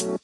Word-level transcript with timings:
What's 0.00 0.16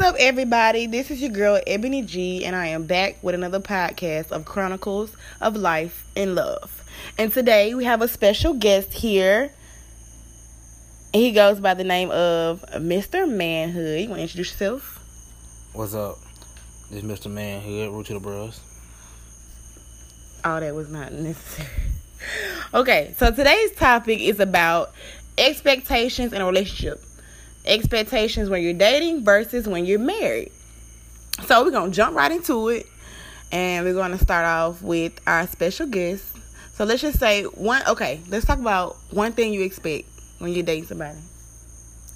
up, 0.00 0.14
everybody? 0.18 0.86
This 0.86 1.10
is 1.10 1.20
your 1.20 1.28
girl, 1.28 1.60
Ebony 1.66 2.00
G, 2.00 2.46
and 2.46 2.56
I 2.56 2.68
am 2.68 2.86
back 2.86 3.22
with 3.22 3.34
another 3.34 3.60
podcast 3.60 4.32
of 4.32 4.46
Chronicles 4.46 5.14
of 5.42 5.54
Life 5.54 6.06
and 6.16 6.34
Love. 6.34 6.82
And 7.18 7.30
today 7.30 7.74
we 7.74 7.84
have 7.84 8.00
a 8.00 8.08
special 8.08 8.54
guest 8.54 8.94
here. 8.94 9.52
He 11.12 11.32
goes 11.32 11.60
by 11.60 11.74
the 11.74 11.84
name 11.84 12.10
of 12.10 12.62
Mr. 12.76 13.30
Manhood. 13.30 14.00
You 14.00 14.08
want 14.08 14.20
to 14.20 14.22
introduce 14.22 14.52
yourself? 14.52 14.98
What's 15.74 15.94
up? 15.94 16.31
This 16.92 17.02
Mr. 17.02 17.30
Manhood, 17.30 17.90
root 17.90 18.04
to 18.08 18.12
the 18.12 18.20
bros. 18.20 18.60
Oh, 20.44 20.60
that 20.60 20.74
was 20.74 20.90
not 20.90 21.10
necessary. 21.10 21.70
Okay, 22.74 23.14
so 23.16 23.30
today's 23.30 23.72
topic 23.72 24.20
is 24.20 24.38
about 24.40 24.92
expectations 25.38 26.34
in 26.34 26.42
a 26.42 26.44
relationship. 26.44 27.02
Expectations 27.64 28.50
when 28.50 28.62
you're 28.62 28.74
dating 28.74 29.24
versus 29.24 29.66
when 29.66 29.86
you're 29.86 29.98
married. 29.98 30.52
So 31.46 31.64
we're 31.64 31.70
gonna 31.70 31.90
jump 31.90 32.14
right 32.14 32.30
into 32.30 32.68
it, 32.68 32.84
and 33.50 33.86
we're 33.86 33.94
gonna 33.94 34.18
start 34.18 34.44
off 34.44 34.82
with 34.82 35.18
our 35.26 35.46
special 35.46 35.86
guest. 35.86 36.26
So 36.74 36.84
let's 36.84 37.00
just 37.00 37.18
say 37.18 37.44
one. 37.44 37.80
Okay, 37.88 38.20
let's 38.28 38.44
talk 38.44 38.58
about 38.58 38.98
one 39.10 39.32
thing 39.32 39.54
you 39.54 39.62
expect 39.62 40.08
when 40.40 40.52
you're 40.52 40.62
dating 40.62 40.88
somebody, 40.88 41.20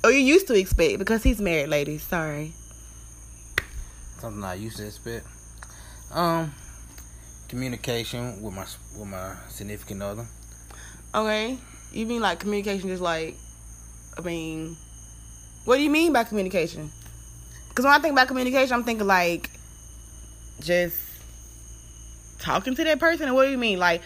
or 0.05 0.11
you 0.11 0.19
used 0.19 0.47
to 0.49 0.55
expect 0.55 0.99
because 0.99 1.23
he's 1.23 1.41
married, 1.41 1.71
ladies. 1.71 2.03
Sorry. 2.03 2.53
Something 4.19 4.45
I 4.45 4.55
used 4.55 4.79
to 4.79 4.87
expect. 4.87 5.27
Um, 6.13 6.53
communication 7.49 8.43
with 8.43 8.55
my 8.55 8.67
with 8.99 9.09
my 9.09 9.37
significant 9.49 10.03
other. 10.03 10.27
Okay, 11.15 11.59
you 11.93 12.07
mean 12.07 12.21
like 12.21 12.41
communication? 12.41 12.89
Just 12.89 13.03
like, 13.03 13.37
I 14.17 14.23
mean, 14.23 14.77
what 15.65 15.77
do 15.77 15.83
you 15.83 15.91
mean 15.91 16.13
by 16.13 16.25
communication? 16.25 16.91
Because 17.69 17.85
when 17.85 17.95
I 17.95 17.99
think 17.99 18.13
about 18.13 18.29
communication, 18.29 18.73
I'm 18.73 18.85
thinking 18.85 19.07
like 19.07 19.51
just 20.61 20.97
talking 22.39 22.75
to 22.75 22.85
that 22.85 22.99
person. 22.99 23.27
And 23.27 23.35
what 23.35 23.45
do 23.45 23.51
you 23.51 23.59
mean, 23.59 23.79
like? 23.79 24.03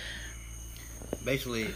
Basically, 1.25 1.69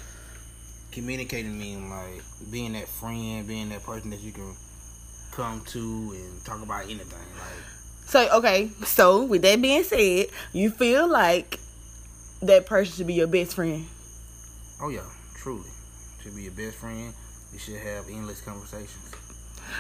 communicating 0.91 1.59
mean 1.59 1.91
like 1.91 2.23
being 2.51 2.73
that 2.73 2.89
friend, 2.89 3.47
being 3.47 3.69
that 3.69 3.83
person 3.85 4.11
that 4.11 4.21
you 4.21 4.33
can 4.33 4.57
come 5.33 5.63
to 5.67 5.79
and 6.15 6.45
talk 6.45 6.63
about 6.63 6.85
anything. 6.85 7.07
Like, 7.09 7.74
So 8.07 8.29
okay, 8.39 8.71
so 8.85 9.25
with 9.25 9.43
that 9.43 9.61
being 9.61 9.83
said, 9.83 10.27
you 10.53 10.71
feel 10.71 11.09
like 11.09 11.59
that 12.43 12.67
person 12.67 12.95
should 12.95 13.07
be 13.07 13.15
your 13.15 13.27
best 13.27 13.55
friend. 13.55 13.87
oh 14.81 14.89
yeah, 14.91 15.01
truly, 15.35 15.69
should 16.23 16.37
be 16.37 16.43
your 16.43 16.53
best 16.53 16.77
friend. 16.77 17.13
You 17.53 17.59
should 17.59 17.77
have 17.77 18.09
endless 18.09 18.41
conversations. 18.41 19.13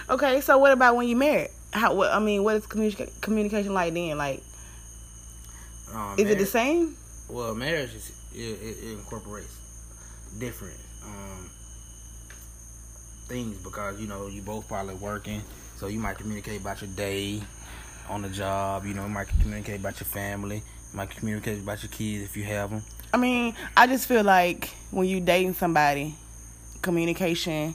Okay, 0.09 0.41
so 0.41 0.59
what 0.59 0.73
about 0.73 0.97
when 0.97 1.07
you 1.09 1.17
married? 1.17 1.51
How? 1.73 1.95
What, 1.95 2.13
I 2.13 2.19
mean, 2.19 2.43
what 2.43 2.57
is 2.57 2.67
communica- 2.67 3.11
communication 3.21 3.75
like 3.75 3.93
then? 3.95 4.17
Like, 4.17 4.43
Um, 5.93 6.19
is 6.19 6.31
it 6.31 6.39
the 6.39 6.47
same? 6.47 6.97
Well, 7.29 7.55
marriage 7.55 7.95
is 7.95 8.11
it, 8.35 8.39
it, 8.41 8.85
it 8.85 8.93
incorporates 8.99 9.53
different 10.39 10.79
um, 11.05 11.51
things 13.29 13.57
because 13.59 14.01
you 14.01 14.07
know 14.09 14.27
you 14.27 14.43
both 14.43 14.67
probably 14.69 14.95
working, 14.95 15.43
so 15.77 15.87
you 15.87 15.99
might 15.99 16.17
communicate 16.17 16.61
about 16.61 16.81
your 16.81 16.91
day 16.91 17.41
on 18.09 18.23
the 18.23 18.29
job. 18.29 18.87
You 18.87 18.95
know, 18.95 19.09
might 19.09 19.29
communicate 19.41 19.81
about 19.81 20.01
your 20.01 20.07
family. 20.07 20.63
Might 20.93 21.11
communicate 21.11 21.61
about 21.61 21.83
your 21.83 21.91
kids 21.91 22.25
if 22.25 22.37
you 22.37 22.45
have 22.45 22.71
them. 22.71 22.83
I 23.13 23.17
mean, 23.17 23.55
I 23.77 23.87
just 23.87 24.07
feel 24.07 24.25
like 24.25 24.71
when 24.91 25.07
you 25.07 25.21
dating 25.21 25.55
somebody, 25.55 26.15
communication, 26.83 27.75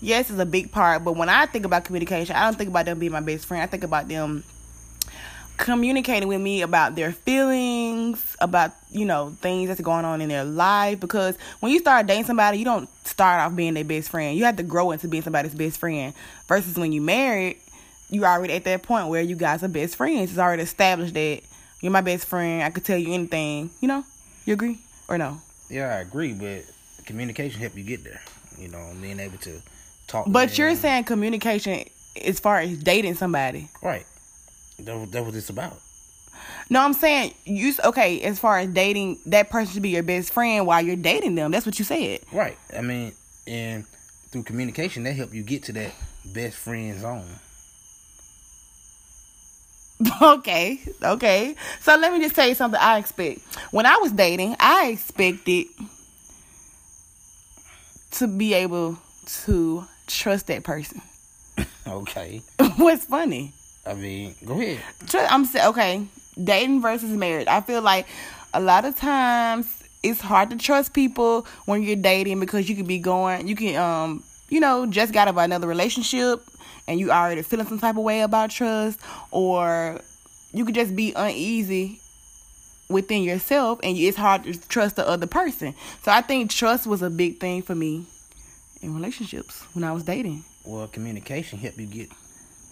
yes, 0.00 0.30
is 0.30 0.38
a 0.38 0.46
big 0.46 0.72
part. 0.72 1.04
But 1.04 1.16
when 1.16 1.28
I 1.28 1.46
think 1.46 1.64
about 1.64 1.84
communication, 1.84 2.36
I 2.36 2.44
don't 2.44 2.56
think 2.56 2.70
about 2.70 2.86
them 2.86 2.98
being 2.98 3.12
my 3.12 3.20
best 3.20 3.46
friend. 3.46 3.62
I 3.62 3.66
think 3.66 3.84
about 3.84 4.08
them 4.08 4.44
communicating 5.56 6.28
with 6.28 6.40
me 6.40 6.62
about 6.62 6.94
their 6.94 7.12
feelings, 7.12 8.36
about 8.40 8.72
you 8.90 9.04
know 9.04 9.36
things 9.40 9.68
that's 9.68 9.80
going 9.80 10.04
on 10.04 10.20
in 10.20 10.28
their 10.28 10.44
life. 10.44 11.00
Because 11.00 11.36
when 11.60 11.72
you 11.72 11.78
start 11.78 12.06
dating 12.06 12.24
somebody, 12.24 12.58
you 12.58 12.64
don't 12.64 12.88
start 13.06 13.40
off 13.40 13.56
being 13.56 13.74
their 13.74 13.84
best 13.84 14.10
friend. 14.10 14.36
You 14.36 14.44
have 14.44 14.56
to 14.56 14.62
grow 14.62 14.90
into 14.90 15.08
being 15.08 15.22
somebody's 15.22 15.54
best 15.54 15.78
friend. 15.78 16.14
Versus 16.48 16.76
when 16.76 16.92
you 16.92 17.00
married, 17.00 17.58
you 18.08 18.24
already 18.24 18.54
at 18.54 18.64
that 18.64 18.82
point 18.82 19.08
where 19.08 19.22
you 19.22 19.36
guys 19.36 19.62
are 19.62 19.68
best 19.68 19.96
friends. 19.96 20.30
It's 20.30 20.38
already 20.38 20.62
established 20.62 21.14
that 21.14 21.40
you're 21.80 21.92
my 21.92 22.00
best 22.00 22.26
friend. 22.26 22.62
I 22.62 22.70
could 22.70 22.84
tell 22.84 22.98
you 22.98 23.12
anything. 23.12 23.70
You 23.80 23.88
know, 23.88 24.04
you 24.44 24.54
agree 24.54 24.78
or 25.08 25.18
no? 25.18 25.40
Yeah, 25.68 25.88
I 25.96 26.00
agree, 26.00 26.32
but 26.32 26.64
communication 27.04 27.60
help 27.60 27.76
you 27.76 27.84
get 27.84 28.04
there. 28.04 28.20
You 28.58 28.68
know, 28.68 28.92
being 29.00 29.20
able 29.20 29.38
to 29.38 29.60
talk. 30.06 30.24
to 30.26 30.30
But 30.30 30.56
you're 30.56 30.74
saying 30.76 31.04
communication 31.04 31.84
as 32.24 32.40
far 32.40 32.60
as 32.60 32.78
dating 32.78 33.14
somebody. 33.14 33.68
right. 33.82 34.06
That, 34.78 35.10
that 35.12 35.24
what 35.24 35.34
it's 35.34 35.48
about. 35.48 35.80
No, 36.68 36.80
I'm 36.80 36.92
saying 36.92 37.32
you 37.44 37.72
okay 37.82 38.20
as 38.22 38.38
far 38.38 38.58
as 38.58 38.68
dating 38.68 39.18
that 39.26 39.48
person 39.48 39.72
should 39.72 39.82
be 39.82 39.88
your 39.88 40.02
best 40.02 40.32
friend 40.32 40.66
while 40.66 40.82
you're 40.82 40.96
dating 40.96 41.34
them. 41.34 41.50
That's 41.50 41.64
what 41.64 41.78
you 41.78 41.84
said. 41.84 42.20
Right. 42.30 42.58
I 42.76 42.82
mean, 42.82 43.12
and 43.46 43.86
through 44.30 44.42
communication, 44.42 45.04
that 45.04 45.14
help 45.14 45.32
you 45.32 45.42
get 45.42 45.62
to 45.64 45.72
that 45.72 45.92
best 46.26 46.56
friend 46.56 47.00
zone. 47.00 47.24
okay, 50.22 50.80
okay. 51.02 51.54
So 51.80 51.96
let 51.96 52.12
me 52.12 52.20
just 52.20 52.34
tell 52.34 52.46
you 52.46 52.54
something 52.54 52.80
I 52.80 52.98
expect. 52.98 53.40
When 53.70 53.86
I 53.86 53.96
was 53.96 54.12
dating, 54.12 54.56
I 54.60 54.88
expected 54.88 55.66
to 58.12 58.26
be 58.26 58.54
able 58.54 58.98
to 59.44 59.84
trust 60.06 60.46
that 60.48 60.64
person. 60.64 61.00
Okay. 61.88 62.42
What's 62.78 63.04
funny? 63.04 63.52
I 63.86 63.94
mean, 63.94 64.34
go 64.44 64.60
ahead. 64.60 64.80
I'm 65.30 65.44
saying, 65.44 65.66
okay. 65.68 66.04
Dating 66.42 66.82
versus 66.82 67.10
marriage. 67.10 67.46
I 67.46 67.60
feel 67.60 67.80
like 67.80 68.08
a 68.52 68.60
lot 68.60 68.84
of 68.84 68.96
times 68.96 69.68
it's 70.02 70.20
hard 70.20 70.50
to 70.50 70.56
trust 70.56 70.94
people 70.94 71.46
when 71.64 71.84
you're 71.84 71.94
dating 71.94 72.40
because 72.40 72.68
you 72.68 72.74
could 72.74 72.88
be 72.88 72.98
going, 72.98 73.46
you 73.46 73.54
can, 73.54 73.76
um, 73.76 74.24
you 74.48 74.60
know, 74.60 74.86
just 74.86 75.12
got 75.12 75.28
out 75.28 75.34
of 75.34 75.36
another 75.38 75.66
relationship 75.66 76.42
and 76.88 77.00
you 77.00 77.10
already 77.10 77.42
feeling 77.42 77.66
some 77.66 77.78
type 77.78 77.96
of 77.96 78.04
way 78.04 78.20
about 78.20 78.50
trust, 78.50 79.00
or 79.30 80.00
you 80.52 80.64
could 80.64 80.74
just 80.74 80.94
be 80.94 81.12
uneasy 81.14 82.00
within 82.88 83.22
yourself 83.22 83.80
and 83.82 83.96
it's 83.96 84.16
hard 84.16 84.44
to 84.44 84.68
trust 84.68 84.96
the 84.96 85.08
other 85.08 85.26
person. 85.26 85.74
So 86.02 86.12
I 86.12 86.20
think 86.20 86.50
trust 86.50 86.86
was 86.86 87.02
a 87.02 87.10
big 87.10 87.40
thing 87.40 87.62
for 87.62 87.74
me 87.74 88.06
in 88.82 88.94
relationships 88.94 89.62
when 89.74 89.84
I 89.84 89.92
was 89.92 90.04
dating. 90.04 90.44
Well, 90.64 90.86
communication 90.88 91.58
help 91.58 91.78
you 91.78 91.86
get 91.86 92.10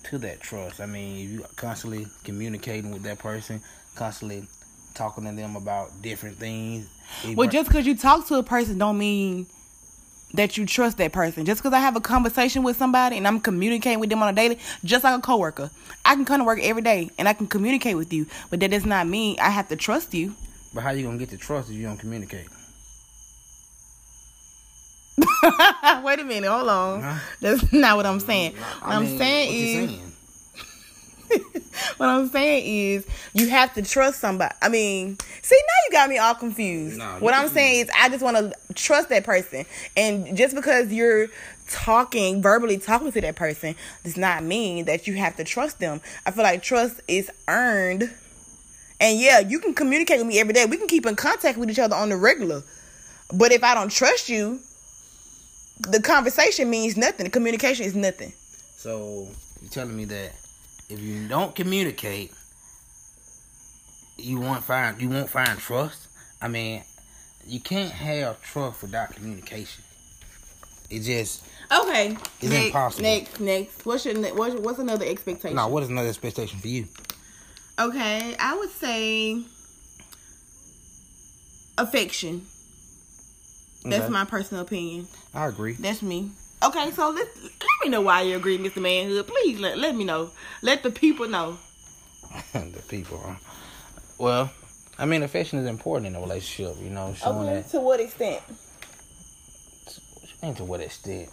to 0.05 0.19
that 0.19 0.41
trust. 0.41 0.81
I 0.81 0.87
mean, 0.87 1.25
if 1.25 1.31
you 1.31 1.45
constantly 1.57 2.07
communicating 2.23 2.91
with 2.93 3.03
that 3.03 3.19
person, 3.19 3.61
constantly 3.95 4.47
talking 4.95 5.25
to 5.25 5.33
them 5.33 5.57
about 5.57 5.91
different 6.03 6.37
things. 6.37 6.89
Well, 7.35 7.49
just 7.49 7.69
because 7.69 7.87
you 7.87 7.97
talk 7.97 8.27
to 8.29 8.37
a 8.37 8.43
person 8.43 8.79
don't 8.79 8.99
mean 8.99 9.47
that 10.35 10.57
you 10.57 10.67
trust 10.67 10.99
that 10.99 11.13
person. 11.13 11.45
Just 11.45 11.63
because 11.63 11.73
I 11.73 11.79
have 11.81 11.97
a 11.97 12.01
conversation 12.01 12.63
with 12.63 12.77
somebody 12.77 13.17
and 13.17 13.27
I'm 13.27 13.41
communicating 13.41 14.01
with 14.01 14.11
them 14.11 14.23
on 14.23 14.29
a 14.29 14.33
daily, 14.33 14.59
just 14.85 15.05
like 15.05 15.19
a 15.19 15.23
coworker, 15.23 15.71
I 16.05 16.15
can 16.15 16.25
come 16.25 16.39
to 16.41 16.45
work 16.45 16.61
every 16.63 16.83
day 16.83 17.11
and 17.19 17.29
I 17.29 17.33
can 17.33 17.47
communicate 17.47 17.97
with 17.97 18.13
you, 18.13 18.27
but 18.51 18.61
that 18.61 18.71
does 18.71 18.85
not 18.85 19.07
mean 19.07 19.37
I 19.41 19.51
have 19.51 19.69
to 19.69 19.77
trust 19.77 20.13
you. 20.15 20.35
but 20.75 20.83
how 20.83 20.91
you 20.91 21.05
gonna 21.05 21.19
get 21.19 21.31
the 21.31 21.37
trust 21.37 21.71
if 21.71 21.77
you 21.77 21.85
don't 21.85 21.99
communicate? 21.99 22.47
Wait 26.03 26.19
a 26.21 26.25
minute, 26.25 26.51
hold 26.51 26.69
on. 26.69 27.03
Huh? 27.03 27.19
That's 27.41 27.73
not 27.73 27.97
what 27.97 28.07
I'm 28.07 28.19
saying. 28.21 28.55
What 28.55 28.83
I 28.83 28.97
I'm 28.97 29.07
saying 29.07 29.55
is, 29.55 29.91
saying? 29.91 30.13
what 31.97 32.09
I'm 32.09 32.29
saying 32.29 32.65
is, 32.67 33.07
you 33.33 33.49
have 33.49 33.75
to 33.75 33.83
trust 33.83 34.21
somebody. 34.21 34.55
I 34.63 34.69
mean, 34.69 35.17
see, 35.43 35.57
now 35.57 35.75
you 35.87 35.93
got 35.93 36.09
me 36.09 36.19
all 36.19 36.35
confused. 36.35 36.99
Nah, 36.99 37.19
what 37.19 37.35
I'm 37.35 37.49
saying 37.49 37.83
is, 37.83 37.91
I 37.97 38.09
just 38.09 38.23
want 38.23 38.37
to 38.37 38.53
trust 38.75 39.09
that 39.11 39.25
person, 39.25 39.65
and 39.97 40.37
just 40.37 40.55
because 40.55 40.93
you're 40.93 41.29
talking 41.69 42.43
verbally 42.43 42.77
talking 42.77 43.11
to 43.11 43.21
that 43.23 43.37
person 43.37 43.75
does 44.03 44.17
not 44.17 44.45
mean 44.45 44.85
that 44.85 45.07
you 45.07 45.15
have 45.15 45.37
to 45.37 45.45
trust 45.45 45.81
them. 45.81 46.01
I 46.27 46.31
feel 46.31 46.45
like 46.45 46.63
trust 46.63 47.01
is 47.09 47.31
earned, 47.49 48.13
and 49.01 49.19
yeah, 49.19 49.41
you 49.41 49.59
can 49.59 49.75
communicate 49.75 50.19
with 50.19 50.27
me 50.27 50.39
every 50.39 50.53
day. 50.53 50.67
We 50.67 50.77
can 50.77 50.89
keep 50.89 51.07
in 51.07 51.17
contact 51.17 51.59
with 51.59 51.71
each 51.71 51.79
other 51.79 51.97
on 51.97 52.09
the 52.11 52.17
regular, 52.17 52.63
but 53.33 53.53
if 53.53 53.65
I 53.65 53.75
don't 53.75 53.91
trust 53.91 54.29
you, 54.29 54.61
the 55.81 56.01
conversation 56.01 56.71
means 56.71 56.97
nothing. 56.97 57.25
The 57.25 57.31
communication 57.31 57.85
is 57.85 57.95
nothing. 57.95 58.33
So 58.77 59.29
you're 59.61 59.71
telling 59.71 59.97
me 59.97 60.05
that 60.07 60.33
if 60.89 61.01
you 61.01 61.29
don't 61.29 61.55
communicate, 61.55 62.33
you 64.17 64.41
won't 64.41 64.65
find 64.65 65.01
you 65.01 65.09
won't 65.09 65.31
find 65.31 65.59
trust. 65.59 66.09
I 66.41 66.49
mean, 66.49 66.83
you 67.47 67.61
can't 67.61 67.93
have 67.93 68.43
trust 68.43 68.83
without 68.83 69.15
communication. 69.15 69.83
It 70.91 71.01
just 71.01 71.43
Okay. 71.73 72.17
It's 72.41 72.51
next, 72.53 72.67
impossible. 72.67 73.03
Next, 73.03 73.41
next. 73.41 73.87
What's 73.87 74.05
your 74.05 74.15
what's, 74.35 74.55
what's 74.57 74.79
another 74.79 75.07
expectation? 75.07 75.57
no. 75.57 75.69
What 75.69 75.83
is 75.83 75.89
another 75.89 76.09
expectation 76.09 76.59
for 76.61 76.69
you? 76.69 76.87
Okay, 77.79 78.37
I 78.39 78.57
would 78.57 78.71
say 78.71 79.43
affection. 81.77 82.47
That's 83.85 84.05
Okay. 84.05 84.13
my 84.13 84.25
personal 84.25 84.63
opinion. 84.63 85.09
I 85.35 85.47
agree. 85.47 85.75
That's 85.75 86.03
me. 86.03 86.31
Okay, 86.65 86.91
so 86.93 87.11
let 87.11 87.29
let 87.37 87.79
me 87.83 87.91
know 87.91 88.01
why 88.01 88.23
you 88.23 88.37
agree, 88.37 88.57
Mr. 88.57 88.81
Manhood. 88.81 89.27
Please 89.27 89.61
let 89.61 89.77
let 89.77 89.95
me 89.95 90.05
know. 90.05 90.31
Let 90.63 90.83
the 90.83 90.91
people 90.91 91.29
know. 91.29 91.59
the 92.53 92.83
people. 92.89 93.19
Huh? 93.19 93.35
Well, 94.19 94.51
I 94.99 95.05
mean, 95.05 95.23
affection 95.23 95.59
is 95.59 95.67
important 95.67 96.07
in 96.07 96.15
a 96.15 96.21
relationship. 96.21 96.83
You 96.83 96.91
know, 96.91 97.13
showing 97.15 97.47
that. 97.47 97.69
To 97.71 97.81
what 97.81 98.01
extent? 98.01 98.43
And 100.43 100.57
to 100.57 100.65
what 100.65 100.81
extent? 100.81 101.29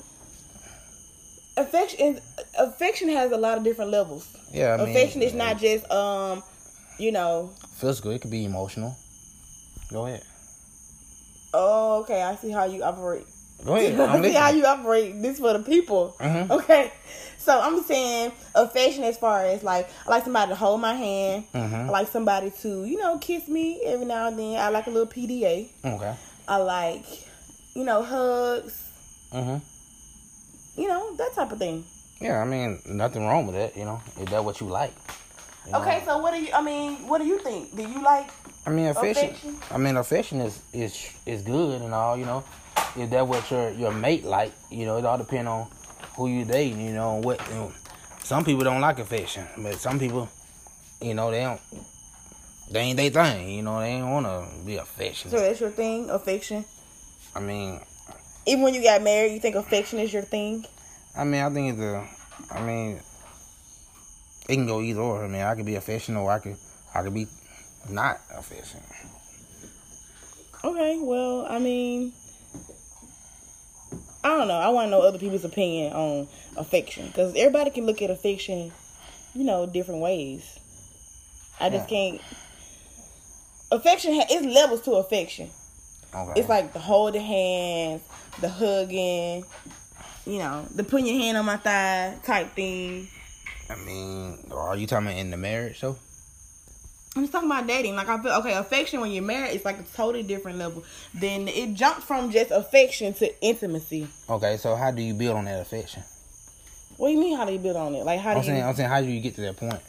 Affection 1.55 2.19
affection 2.59 3.09
has 3.09 3.31
a 3.31 3.37
lot 3.37 3.57
of 3.57 3.63
different 3.63 3.91
levels. 3.91 4.27
Yeah, 4.51 4.73
I 4.73 4.77
mean, 4.77 4.89
affection 4.89 5.21
is 5.21 5.33
not 5.33 5.59
just 5.59 5.89
um, 5.91 6.43
you 6.99 7.13
know. 7.13 7.51
physical. 7.75 8.11
It 8.11 8.19
could 8.19 8.31
be 8.31 8.43
emotional. 8.43 8.97
Go 9.93 10.07
ahead. 10.07 10.23
Oh, 11.53 12.01
okay. 12.01 12.21
I 12.21 12.35
see 12.35 12.49
how 12.49 12.65
you 12.65 12.83
operate. 12.83 13.27
Go 13.65 13.75
ahead. 13.75 13.99
I 13.99 14.05
I'm 14.15 14.23
see 14.23 14.31
how 14.33 14.49
you 14.49 14.65
operate. 14.65 15.21
This 15.21 15.39
for 15.39 15.53
the 15.53 15.59
people. 15.63 16.15
Mhm. 16.19 16.49
Okay. 16.49 16.91
So 17.37 17.59
I'm 17.59 17.81
saying 17.83 18.31
affection 18.53 19.03
as 19.03 19.17
far 19.17 19.43
as 19.45 19.63
like 19.63 19.89
I 20.05 20.09
like 20.11 20.23
somebody 20.23 20.49
to 20.49 20.55
hold 20.55 20.79
my 20.81 20.93
hand. 20.93 21.45
Mhm. 21.53 21.87
I 21.87 21.89
like 21.89 22.07
somebody 22.09 22.51
to 22.61 22.85
you 22.85 22.97
know 22.97 23.17
kiss 23.17 23.47
me 23.47 23.81
every 23.85 24.05
now 24.05 24.27
and 24.27 24.37
then. 24.37 24.59
I 24.59 24.69
like 24.69 24.87
a 24.87 24.91
little 24.91 25.07
PDA. 25.11 25.69
Okay. 25.83 26.13
I 26.47 26.57
like 26.57 27.05
you 27.73 27.83
know 27.83 28.03
hugs. 28.03 28.75
hmm 29.31 29.57
You 30.75 30.87
know 30.87 31.15
that 31.15 31.33
type 31.33 31.51
of 31.51 31.59
thing. 31.59 31.83
Yeah, 32.19 32.39
I 32.39 32.45
mean, 32.45 32.79
nothing 32.85 33.25
wrong 33.25 33.47
with 33.47 33.55
that. 33.55 33.75
You 33.75 33.85
know, 33.85 33.99
is 34.19 34.27
that 34.29 34.45
what 34.45 34.61
you 34.61 34.67
like? 34.67 34.93
You 35.65 35.71
know? 35.71 35.81
Okay, 35.81 36.03
so 36.05 36.19
what 36.19 36.33
do 36.35 36.39
you? 36.43 36.53
I 36.53 36.61
mean, 36.61 37.07
what 37.07 37.17
do 37.19 37.25
you 37.25 37.39
think? 37.39 37.75
Do 37.75 37.81
you 37.81 38.01
like? 38.03 38.29
I 38.65 38.69
mean, 38.69 38.85
affection. 38.87 39.29
Affection? 39.29 39.57
I 39.71 39.77
mean, 39.77 39.97
affection 39.97 40.41
is 40.41 40.59
is 40.73 40.93
is 41.25 41.41
good 41.41 41.81
and 41.81 41.93
all. 41.95 42.15
You 42.17 42.25
know, 42.25 42.43
is 42.97 43.09
that 43.09 43.27
what 43.27 43.49
your 43.51 43.69
your 43.71 43.91
mate 43.91 44.23
like? 44.23 44.51
You 44.69 44.85
know, 44.85 44.97
it 44.97 45.05
all 45.05 45.17
depends 45.17 45.47
on 45.47 45.67
who 46.15 46.27
you 46.27 46.45
dating. 46.45 46.81
You 46.81 46.93
know, 46.93 47.15
what. 47.15 47.39
You 47.49 47.55
know, 47.55 47.71
some 48.19 48.43
people 48.45 48.63
don't 48.63 48.81
like 48.81 48.99
affection, 48.99 49.45
but 49.57 49.75
some 49.75 49.99
people, 49.99 50.29
you 51.01 51.13
know, 51.13 51.31
they 51.31 51.41
don't. 51.41 51.61
They 52.71 52.79
ain't 52.79 52.97
they 52.97 53.09
thing. 53.09 53.49
You 53.49 53.63
know, 53.63 53.79
they 53.79 53.89
ain't 53.89 54.07
want 54.07 54.25
to 54.25 54.65
be 54.65 54.77
affectionate. 54.77 55.31
So 55.31 55.39
that's 55.39 55.59
your 55.59 55.71
thing, 55.71 56.09
affection. 56.09 56.63
I 57.35 57.39
mean, 57.39 57.79
Even 58.45 58.63
when 58.63 58.73
you 58.73 58.81
got 58.83 59.01
married, 59.01 59.33
you 59.33 59.39
think 59.39 59.55
affection 59.55 59.99
is 59.99 60.13
your 60.13 60.23
thing. 60.23 60.65
I 61.15 61.23
mean, 61.23 61.41
I 61.41 61.49
think 61.49 61.73
it's 61.73 61.81
a. 61.81 62.07
I 62.53 62.61
mean, 62.65 62.99
it 64.49 64.55
can 64.55 64.65
go 64.65 64.81
either 64.81 65.01
or. 65.01 65.25
I 65.25 65.27
mean, 65.27 65.41
I 65.41 65.55
could 65.55 65.65
be 65.65 65.75
affectionate, 65.75 66.19
or 66.21 66.31
I 66.31 66.39
could, 66.39 66.57
I 66.95 67.03
could 67.03 67.13
be 67.13 67.27
not 67.89 68.17
affectionate. 68.35 68.83
Okay, 70.63 70.99
well, 71.01 71.45
I 71.49 71.59
mean, 71.59 72.13
I 74.23 74.29
don't 74.37 74.47
know. 74.47 74.53
I 74.57 74.69
want 74.69 74.87
to 74.87 74.91
know 74.91 75.01
other 75.01 75.17
people's 75.17 75.45
opinion 75.45 75.93
on 75.93 76.27
affection 76.57 77.07
because 77.07 77.33
everybody 77.35 77.71
can 77.71 77.85
look 77.85 78.01
at 78.01 78.09
affection, 78.11 78.71
you 79.33 79.43
know, 79.43 79.65
different 79.65 80.01
ways. 80.01 80.59
I 81.59 81.69
just 81.69 81.89
Yeah. 81.89 82.09
can't. 82.11 82.21
Affection, 83.71 84.13
ha- 84.13 84.25
it's 84.29 84.45
levels 84.53 84.81
to 84.81 84.91
affection. 84.93 85.49
Okay. 86.13 86.39
It's 86.39 86.49
like 86.49 86.73
the 86.73 86.79
holding 86.79 87.21
hands, 87.21 88.01
the 88.41 88.49
hugging, 88.49 89.45
you 90.25 90.39
know, 90.39 90.65
the 90.75 90.83
putting 90.83 91.07
your 91.07 91.17
hand 91.17 91.37
on 91.37 91.45
my 91.45 91.57
thigh 91.57 92.15
type 92.23 92.53
thing. 92.53 93.07
I 93.69 93.75
mean, 93.85 94.37
are 94.51 94.75
you 94.75 94.85
talking 94.87 95.07
about 95.07 95.17
in 95.17 95.31
the 95.31 95.37
marriage 95.37 95.79
though? 95.81 95.95
I'm 97.15 97.23
just 97.23 97.33
talking 97.33 97.49
about 97.51 97.67
dating. 97.67 97.95
Like 97.95 98.07
I 98.07 98.21
feel 98.21 98.31
okay, 98.33 98.53
affection 98.53 99.01
when 99.01 99.11
you're 99.11 99.23
married 99.23 99.55
is 99.55 99.65
like 99.65 99.79
a 99.79 99.83
totally 99.95 100.23
different 100.23 100.57
level. 100.57 100.83
Then 101.13 101.47
it 101.47 101.73
jumps 101.73 102.05
from 102.05 102.31
just 102.31 102.51
affection 102.51 103.13
to 103.15 103.41
intimacy. 103.45 104.07
Okay, 104.29 104.57
so 104.57 104.75
how 104.75 104.91
do 104.91 105.01
you 105.01 105.13
build 105.13 105.35
on 105.35 105.45
that 105.45 105.59
affection? 105.59 106.03
What 106.97 107.09
do 107.09 107.13
you 107.13 107.19
mean? 107.19 107.37
How 107.37 107.45
do 107.45 107.51
you 107.51 107.59
build 107.59 107.75
on 107.75 107.95
it? 107.95 108.05
Like 108.05 108.21
how 108.21 108.31
I'm 108.31 108.41
do 108.41 108.47
you 108.51 108.61
I'm 108.61 108.75
saying, 108.75 108.89
how 108.89 109.01
do 109.01 109.07
you 109.07 109.19
get 109.21 109.35
to 109.35 109.41
that 109.41 109.57
point? 109.57 109.81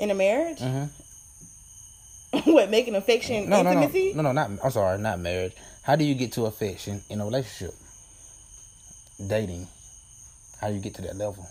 in 0.00 0.10
a 0.10 0.14
marriage? 0.14 0.58
Mm-hmm. 0.58 2.50
what 2.52 2.70
making 2.70 2.94
affection 2.96 3.48
No, 3.48 3.62
no, 3.62 3.72
no, 3.72 3.82
intimacy? 3.82 4.12
no, 4.14 4.22
no, 4.22 4.32
not. 4.32 4.50
I'm 4.62 4.70
sorry, 4.70 4.98
not 4.98 5.20
marriage. 5.20 5.52
How 5.82 5.96
do 5.96 6.04
you 6.04 6.14
get 6.14 6.32
to 6.32 6.46
affection 6.46 7.02
in 7.10 7.20
a 7.20 7.24
relationship? 7.24 7.74
Dating. 9.28 9.68
How 10.60 10.68
do 10.68 10.74
you 10.74 10.80
get 10.80 10.94
to 10.94 11.02
that 11.02 11.16
level? 11.16 11.46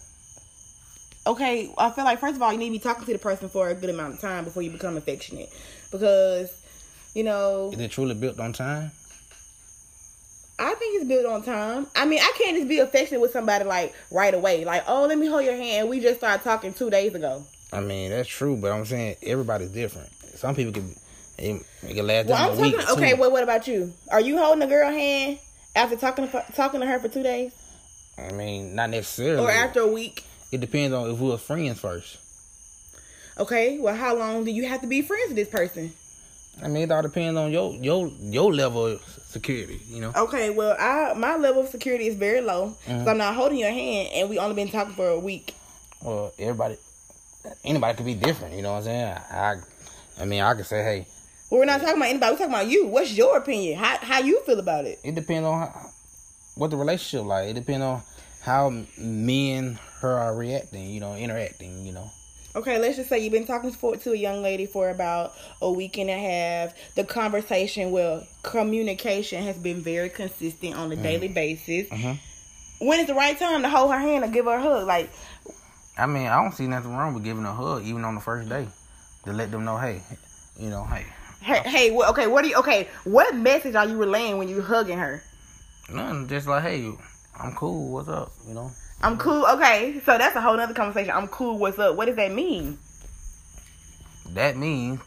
Okay, 1.25 1.73
I 1.77 1.89
feel 1.91 2.03
like 2.03 2.19
first 2.19 2.35
of 2.35 2.41
all 2.41 2.51
you 2.51 2.59
need 2.59 2.67
to 2.67 2.71
be 2.73 2.79
talking 2.79 3.05
to 3.05 3.13
the 3.13 3.19
person 3.19 3.47
for 3.49 3.69
a 3.69 3.73
good 3.75 3.89
amount 3.89 4.15
of 4.15 4.19
time 4.19 4.43
before 4.43 4.61
you 4.61 4.69
become 4.69 4.97
affectionate, 4.97 5.49
because 5.91 6.51
you 7.13 7.23
know 7.23 7.69
Is 7.71 7.79
it 7.79 7.91
truly 7.91 8.13
built 8.15 8.39
on 8.39 8.51
time? 8.53 8.91
I 10.59 10.73
think 10.75 10.97
it's 11.01 11.05
built 11.07 11.25
on 11.25 11.43
time. 11.43 11.87
I 11.95 12.05
mean, 12.05 12.19
I 12.21 12.31
can't 12.37 12.55
just 12.57 12.67
be 12.67 12.79
affectionate 12.79 13.21
with 13.21 13.31
somebody 13.31 13.63
like 13.65 13.93
right 14.11 14.33
away. 14.33 14.65
Like, 14.65 14.83
oh, 14.87 15.05
let 15.07 15.17
me 15.17 15.25
hold 15.27 15.43
your 15.43 15.55
hand. 15.55 15.89
We 15.89 15.99
just 15.99 16.17
started 16.19 16.43
talking 16.43 16.73
two 16.73 16.89
days 16.89 17.15
ago. 17.15 17.43
I 17.71 17.79
mean, 17.79 18.11
that's 18.11 18.29
true, 18.29 18.55
but 18.55 18.71
I'm 18.71 18.85
saying 18.85 19.15
everybody's 19.23 19.69
different. 19.71 20.09
Some 20.35 20.55
people 20.55 20.71
can, 20.73 20.93
it, 21.39 21.65
it 21.83 21.93
can 21.95 22.05
last 22.05 22.27
Well, 22.27 22.51
I'm 22.51 22.57
a 22.57 22.61
week. 22.61 22.75
talking. 22.75 22.87
or 22.89 22.91
Okay, 22.93 23.13
well, 23.15 23.31
what 23.31 23.41
about 23.43 23.67
you? 23.67 23.93
Are 24.11 24.21
you 24.21 24.37
holding 24.37 24.61
a 24.61 24.67
girl 24.67 24.91
hand 24.91 25.39
after 25.75 25.95
talking 25.95 26.27
to, 26.29 26.45
talking 26.55 26.81
to 26.81 26.85
her 26.85 26.99
for 26.99 27.07
two 27.07 27.23
days, 27.23 27.51
I 28.17 28.31
mean, 28.31 28.75
not 28.75 28.91
necessarily. 28.91 29.41
or 29.43 29.49
after 29.49 29.79
a 29.81 29.87
week? 29.87 30.23
It 30.53 30.61
depends 30.61 30.93
on 30.93 31.09
if 31.09 31.17
we 31.19 31.29
were 31.29 31.37
friends 31.39 31.79
first. 31.79 32.17
Okay, 33.39 33.79
well, 33.79 33.95
how 33.95 34.15
long 34.15 34.43
do 34.45 34.51
you 34.51 34.67
have 34.67 34.81
to 34.81 34.87
be 34.87 35.01
friends 35.01 35.29
with 35.29 35.35
this 35.37 35.49
person? 35.49 35.91
I 36.63 36.67
mean, 36.67 36.83
it 36.83 36.91
all 36.91 37.01
depends 37.01 37.35
on 37.39 37.51
your 37.51 37.73
your 37.73 38.07
your 38.21 38.53
level 38.53 38.85
of 38.85 39.01
security. 39.01 39.79
You 39.87 40.01
know. 40.01 40.11
Okay, 40.15 40.51
well, 40.51 40.75
I 40.79 41.13
my 41.15 41.37
level 41.37 41.63
of 41.63 41.69
security 41.69 42.05
is 42.05 42.15
very 42.15 42.41
low, 42.41 42.75
Mm-hmm. 42.85 43.03
so 43.03 43.09
I'm 43.11 43.17
not 43.17 43.33
holding 43.33 43.57
your 43.57 43.71
hand, 43.71 44.09
and 44.13 44.29
we 44.29 44.37
only 44.37 44.53
been 44.53 44.69
talking 44.69 44.93
for 44.93 45.07
a 45.07 45.19
week. 45.19 45.55
Well, 46.03 46.31
everybody, 46.37 46.77
anybody 47.65 47.97
could 47.97 48.05
be 48.05 48.13
different. 48.13 48.53
You 48.53 48.61
know 48.61 48.73
what 48.73 48.79
I'm 48.79 48.83
saying? 48.83 49.17
I, 49.31 49.55
I 50.21 50.25
mean, 50.25 50.41
I 50.43 50.53
could 50.53 50.67
say, 50.67 50.83
hey, 50.83 51.07
Well, 51.49 51.61
we're 51.61 51.65
not 51.65 51.81
talking 51.81 51.97
about 51.97 52.09
anybody. 52.09 52.33
We're 52.33 52.37
talking 52.37 52.53
about 52.53 52.67
you. 52.67 52.85
What's 52.85 53.11
your 53.17 53.37
opinion? 53.37 53.79
How 53.79 53.97
how 53.97 54.19
you 54.19 54.39
feel 54.45 54.59
about 54.59 54.85
it? 54.85 54.99
it 55.03 55.15
depends 55.15 55.47
on 55.47 55.59
how, 55.59 55.89
what 56.53 56.69
the 56.69 56.77
relationship 56.77 57.25
like. 57.25 57.49
It 57.49 57.53
depends 57.55 57.83
on 57.83 58.01
how 58.43 58.69
me 58.99 59.53
and 59.53 59.79
her 60.03 60.17
are 60.19 60.35
reacting. 60.35 60.89
You 60.89 60.99
know, 60.99 61.15
interacting. 61.15 61.85
You 61.85 61.93
know. 61.93 62.11
Okay, 62.55 62.77
let's 62.77 62.97
just 62.97 63.09
say 63.09 63.17
you've 63.17 63.33
been 63.33 63.47
talking 63.47 63.71
for, 63.71 63.95
to 63.95 64.11
a 64.11 64.15
young 64.15 64.43
lady 64.43 64.67
for 64.67 64.89
about 64.89 65.33
a 65.59 65.71
week 65.71 65.97
and 65.97 66.07
a 66.07 66.17
half. 66.17 66.75
The 66.93 67.03
conversation, 67.03 67.91
well, 67.91 68.27
communication 68.43 69.41
has 69.43 69.57
been 69.57 69.81
very 69.81 70.09
consistent 70.09 70.75
on 70.75 70.91
a 70.91 70.95
daily 70.95 71.29
basis. 71.29 71.89
Mhm. 71.89 72.19
When 72.77 72.99
is 72.99 73.07
the 73.07 73.15
right 73.15 73.37
time 73.39 73.63
to 73.63 73.69
hold 73.69 73.91
her 73.91 73.97
hand 73.97 74.23
or 74.23 74.27
give 74.27 74.45
her 74.45 74.53
a 74.53 74.61
hug? 74.61 74.85
Like, 74.85 75.09
I 75.97 76.05
mean, 76.05 76.27
I 76.27 76.41
don't 76.43 76.53
see 76.53 76.67
nothing 76.67 76.95
wrong 76.95 77.15
with 77.15 77.23
giving 77.23 77.43
a 77.45 77.53
hug, 77.53 77.85
even 77.85 78.05
on 78.05 78.13
the 78.13 78.21
first 78.21 78.49
day, 78.49 78.67
to 79.25 79.33
let 79.33 79.49
them 79.49 79.65
know, 79.65 79.77
hey, 79.77 80.01
you 80.59 80.69
know, 80.69 80.83
hey, 80.83 81.05
hey, 81.41 81.61
hey, 81.65 81.91
what, 81.91 82.09
okay, 82.09 82.27
what 82.27 82.43
do 82.43 82.49
you? 82.49 82.57
Okay, 82.57 82.87
what 83.03 83.35
message 83.35 83.73
are 83.73 83.87
you 83.87 83.97
relaying 83.97 84.37
when 84.37 84.47
you 84.47 84.61
hugging 84.61 84.99
her? 84.99 85.23
nothing, 85.89 86.27
just 86.27 86.47
like, 86.47 86.63
hey, 86.63 86.91
I'm 87.39 87.53
cool. 87.55 87.91
What's 87.93 88.09
up? 88.09 88.31
You 88.47 88.53
know. 88.53 88.71
I'm 89.03 89.17
cool. 89.17 89.45
Okay, 89.45 90.01
so 90.05 90.17
that's 90.17 90.33
a 90.37 90.41
whole 90.41 90.55
nother 90.55 90.73
conversation. 90.73 91.11
I'm 91.11 91.27
cool. 91.27 91.59
What's 91.59 91.77
up? 91.77 91.91
Uh, 91.91 91.93
what 91.93 92.05
does 92.05 92.15
that 92.15 92.31
mean? 92.31 92.77
That 94.33 94.55
means. 94.55 95.01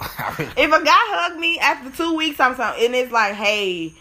If 0.00 0.72
a 0.72 0.84
guy 0.84 0.94
hug 0.94 1.38
me 1.38 1.58
after 1.58 1.90
two 1.90 2.14
weeks, 2.16 2.38
I'm 2.38 2.54
something, 2.54 2.84
and 2.84 2.94
it's 2.94 3.12
like, 3.12 3.34
hey, 3.34 3.92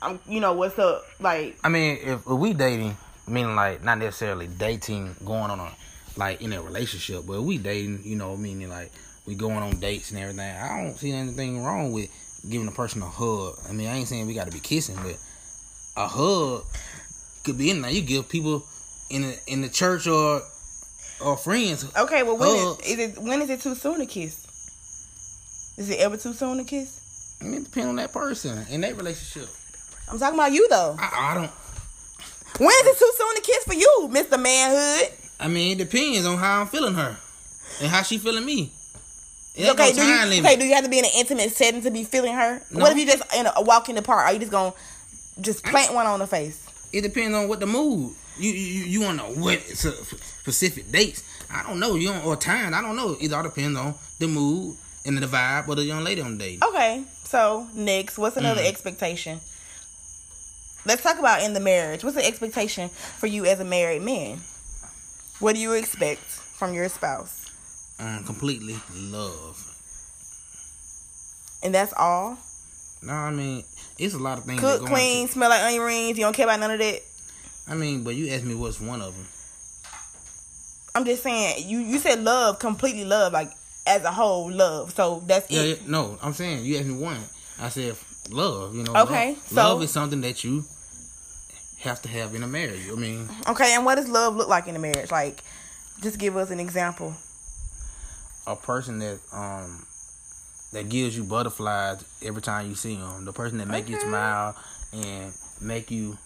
I'm, 0.00 0.20
you 0.28 0.40
know, 0.40 0.52
what's 0.52 0.78
up? 0.78 1.02
Like, 1.20 1.56
I 1.64 1.68
mean, 1.68 1.98
if, 2.02 2.20
if 2.20 2.26
we 2.26 2.54
dating, 2.54 2.96
meaning 3.26 3.56
like 3.56 3.82
not 3.82 3.98
necessarily 3.98 4.46
dating, 4.46 5.16
going 5.24 5.50
on 5.50 5.58
a 5.58 5.70
like 6.16 6.40
in 6.40 6.52
a 6.52 6.62
relationship, 6.62 7.22
but 7.26 7.42
we 7.42 7.58
dating, 7.58 8.02
you 8.04 8.14
know, 8.14 8.36
meaning 8.36 8.68
like 8.68 8.92
we 9.26 9.34
going 9.34 9.58
on 9.58 9.80
dates 9.80 10.12
and 10.12 10.20
everything. 10.20 10.56
I 10.56 10.82
don't 10.82 10.96
see 10.96 11.10
anything 11.12 11.64
wrong 11.64 11.92
with 11.92 12.10
giving 12.48 12.68
a 12.68 12.72
person 12.72 13.02
a 13.02 13.06
hug. 13.06 13.56
I 13.68 13.72
mean, 13.72 13.88
I 13.88 13.96
ain't 13.96 14.08
saying 14.08 14.26
we 14.26 14.34
got 14.34 14.46
to 14.46 14.52
be 14.52 14.60
kissing, 14.60 14.96
but 15.02 15.18
a 15.96 16.06
hug 16.06 16.64
could 17.44 17.58
be 17.58 17.70
in 17.70 17.84
anything. 17.84 17.94
You 17.96 18.02
give 18.02 18.28
people 18.28 18.64
in 19.10 19.22
the 19.22 19.38
in 19.46 19.60
the 19.60 19.68
church 19.68 20.06
or 20.06 20.42
or 21.20 21.36
friends. 21.36 21.84
Okay, 21.96 22.22
well, 22.22 22.36
when 22.36 22.48
is, 22.48 22.62
Hugs. 22.62 22.86
is 22.86 22.98
it? 22.98 23.18
When 23.18 23.42
is 23.42 23.50
it 23.50 23.60
too 23.60 23.74
soon 23.74 23.98
to 24.00 24.06
kiss? 24.06 25.74
Is 25.76 25.90
it 25.90 25.98
ever 26.00 26.16
too 26.16 26.32
soon 26.32 26.58
to 26.58 26.64
kiss? 26.64 27.36
I 27.40 27.44
mean, 27.44 27.62
it 27.62 27.64
depends 27.64 27.88
on 27.88 27.96
that 27.96 28.12
person 28.12 28.64
in 28.70 28.80
that 28.82 28.96
relationship. 28.96 29.48
I'm 30.10 30.18
talking 30.18 30.38
about 30.38 30.52
you 30.52 30.66
though. 30.68 30.96
I, 30.98 31.30
I 31.32 31.34
don't. 31.34 31.50
When 32.58 32.70
is 32.70 32.86
it 32.86 32.98
too 32.98 33.12
soon 33.16 33.34
to 33.36 33.40
kiss 33.42 33.64
for 33.64 33.74
you, 33.74 34.08
Mister 34.10 34.38
Manhood? 34.38 35.12
I 35.40 35.48
mean, 35.48 35.72
it 35.78 35.84
depends 35.90 36.24
on 36.26 36.38
how 36.38 36.60
I'm 36.60 36.66
feeling 36.68 36.94
her 36.94 37.16
and 37.80 37.88
how 37.90 38.02
she 38.02 38.18
feeling 38.18 38.44
me. 38.44 38.70
It 39.56 39.68
Okay, 39.70 39.90
no 39.90 40.02
do 40.02 40.06
you, 40.06 40.26
limit. 40.26 40.44
okay, 40.44 40.56
do 40.56 40.64
you 40.64 40.74
have 40.74 40.84
to 40.84 40.90
be 40.90 40.98
in 40.98 41.04
an 41.04 41.10
intimate 41.16 41.50
setting 41.52 41.82
to 41.82 41.90
be 41.90 42.04
feeling 42.04 42.34
her? 42.34 42.60
No. 42.72 42.80
What 42.80 42.92
if 42.92 42.98
you 42.98 43.06
just 43.06 43.34
in 43.34 43.46
a, 43.46 43.62
walk 43.62 43.88
in 43.88 43.94
the 43.96 44.02
park? 44.02 44.26
Are 44.26 44.32
you 44.32 44.38
just 44.40 44.50
gonna 44.52 44.72
just 45.40 45.64
plant 45.64 45.94
one 45.94 46.06
on 46.06 46.18
the 46.20 46.26
face? 46.26 46.63
It 46.94 47.02
depends 47.02 47.36
on 47.36 47.48
what 47.48 47.58
the 47.60 47.66
mood. 47.66 48.14
You 48.38 48.50
you 48.52 48.84
you 48.84 49.00
want 49.02 49.18
to 49.20 49.24
know 49.28 49.40
what 49.40 49.60
specific 49.60 50.90
dates? 50.92 51.22
I 51.50 51.62
don't 51.64 51.78
know. 51.80 51.94
You 51.96 52.08
don't, 52.08 52.24
or 52.24 52.36
times? 52.36 52.74
I 52.74 52.80
don't 52.80 52.96
know. 52.96 53.16
It 53.20 53.32
all 53.32 53.42
depends 53.42 53.78
on 53.78 53.94
the 54.18 54.28
mood 54.28 54.76
and 55.04 55.18
the 55.18 55.26
vibe 55.26 55.68
of 55.68 55.76
the 55.76 55.84
young 55.84 56.04
lady 56.04 56.20
on 56.20 56.38
the 56.38 56.44
date. 56.44 56.62
Okay, 56.62 57.02
so 57.24 57.66
next, 57.74 58.16
what's 58.18 58.36
another 58.36 58.62
Mm. 58.62 58.68
expectation? 58.68 59.40
Let's 60.86 61.02
talk 61.02 61.18
about 61.18 61.42
in 61.42 61.52
the 61.54 61.60
marriage. 61.60 62.04
What's 62.04 62.16
the 62.16 62.24
expectation 62.24 62.88
for 62.90 63.26
you 63.26 63.44
as 63.44 63.58
a 63.60 63.64
married 63.64 64.02
man? 64.02 64.38
What 65.40 65.54
do 65.54 65.60
you 65.60 65.72
expect 65.72 66.20
from 66.22 66.74
your 66.74 66.88
spouse? 66.88 67.46
Um, 67.98 68.24
completely 68.24 68.76
love. 68.94 69.58
And 71.62 71.74
that's 71.74 71.92
all. 71.96 72.38
No, 73.04 73.12
I 73.12 73.30
mean 73.30 73.64
it's 73.98 74.14
a 74.14 74.18
lot 74.18 74.38
of 74.38 74.44
things. 74.44 74.60
Cook, 74.60 74.80
that 74.80 74.88
go 74.88 74.94
clean, 74.94 75.28
smell 75.28 75.50
like 75.50 75.62
onion 75.62 75.82
rings. 75.82 76.18
You 76.18 76.24
don't 76.24 76.32
care 76.34 76.46
about 76.46 76.60
none 76.60 76.70
of 76.72 76.78
that. 76.78 77.00
I 77.68 77.74
mean, 77.74 78.02
but 78.04 78.14
you 78.14 78.28
asked 78.32 78.44
me 78.44 78.54
what's 78.54 78.80
one 78.80 79.00
of 79.00 79.14
them. 79.14 79.26
I'm 80.94 81.04
just 81.04 81.22
saying. 81.22 81.68
You 81.68 81.78
you 81.80 81.98
said 81.98 82.22
love, 82.22 82.58
completely 82.58 83.04
love, 83.04 83.32
like 83.32 83.50
as 83.86 84.04
a 84.04 84.12
whole, 84.12 84.50
love. 84.50 84.94
So 84.94 85.22
that's 85.26 85.50
Yeah, 85.50 85.60
it. 85.62 85.80
yeah, 85.82 85.86
no, 85.90 86.18
I'm 86.22 86.32
saying 86.32 86.64
you 86.64 86.76
asked 86.76 86.86
me 86.86 86.94
one. 86.96 87.20
I 87.60 87.68
said 87.68 87.96
love. 88.30 88.74
You 88.74 88.84
know. 88.84 88.94
Okay, 89.02 89.30
love, 89.34 89.42
so- 89.48 89.54
love 89.56 89.82
is 89.82 89.90
something 89.90 90.20
that 90.22 90.44
you 90.44 90.64
have 91.80 92.00
to 92.02 92.08
have 92.08 92.34
in 92.34 92.42
a 92.42 92.46
marriage. 92.48 92.88
I 92.90 92.94
mean, 92.94 93.28
Okay, 93.48 93.74
and 93.74 93.84
what 93.84 93.96
does 93.96 94.08
love 94.08 94.36
look 94.36 94.48
like 94.48 94.66
in 94.68 94.76
a 94.76 94.78
marriage? 94.78 95.10
Like, 95.10 95.42
just 96.00 96.18
give 96.18 96.36
us 96.36 96.50
an 96.50 96.60
example. 96.60 97.14
a 98.46 98.54
person 98.56 98.98
that 99.00 99.18
um 99.32 99.86
that 100.74 100.88
gives 100.88 101.16
you 101.16 101.24
butterflies 101.24 102.04
every 102.22 102.42
time 102.42 102.68
you 102.68 102.74
see 102.74 102.96
them. 102.96 103.24
The 103.24 103.32
person 103.32 103.58
that 103.58 103.68
make 103.68 103.88
you 103.88 103.98
smile 103.98 104.54
and 104.92 105.32
make 105.60 105.90
you 105.90 106.18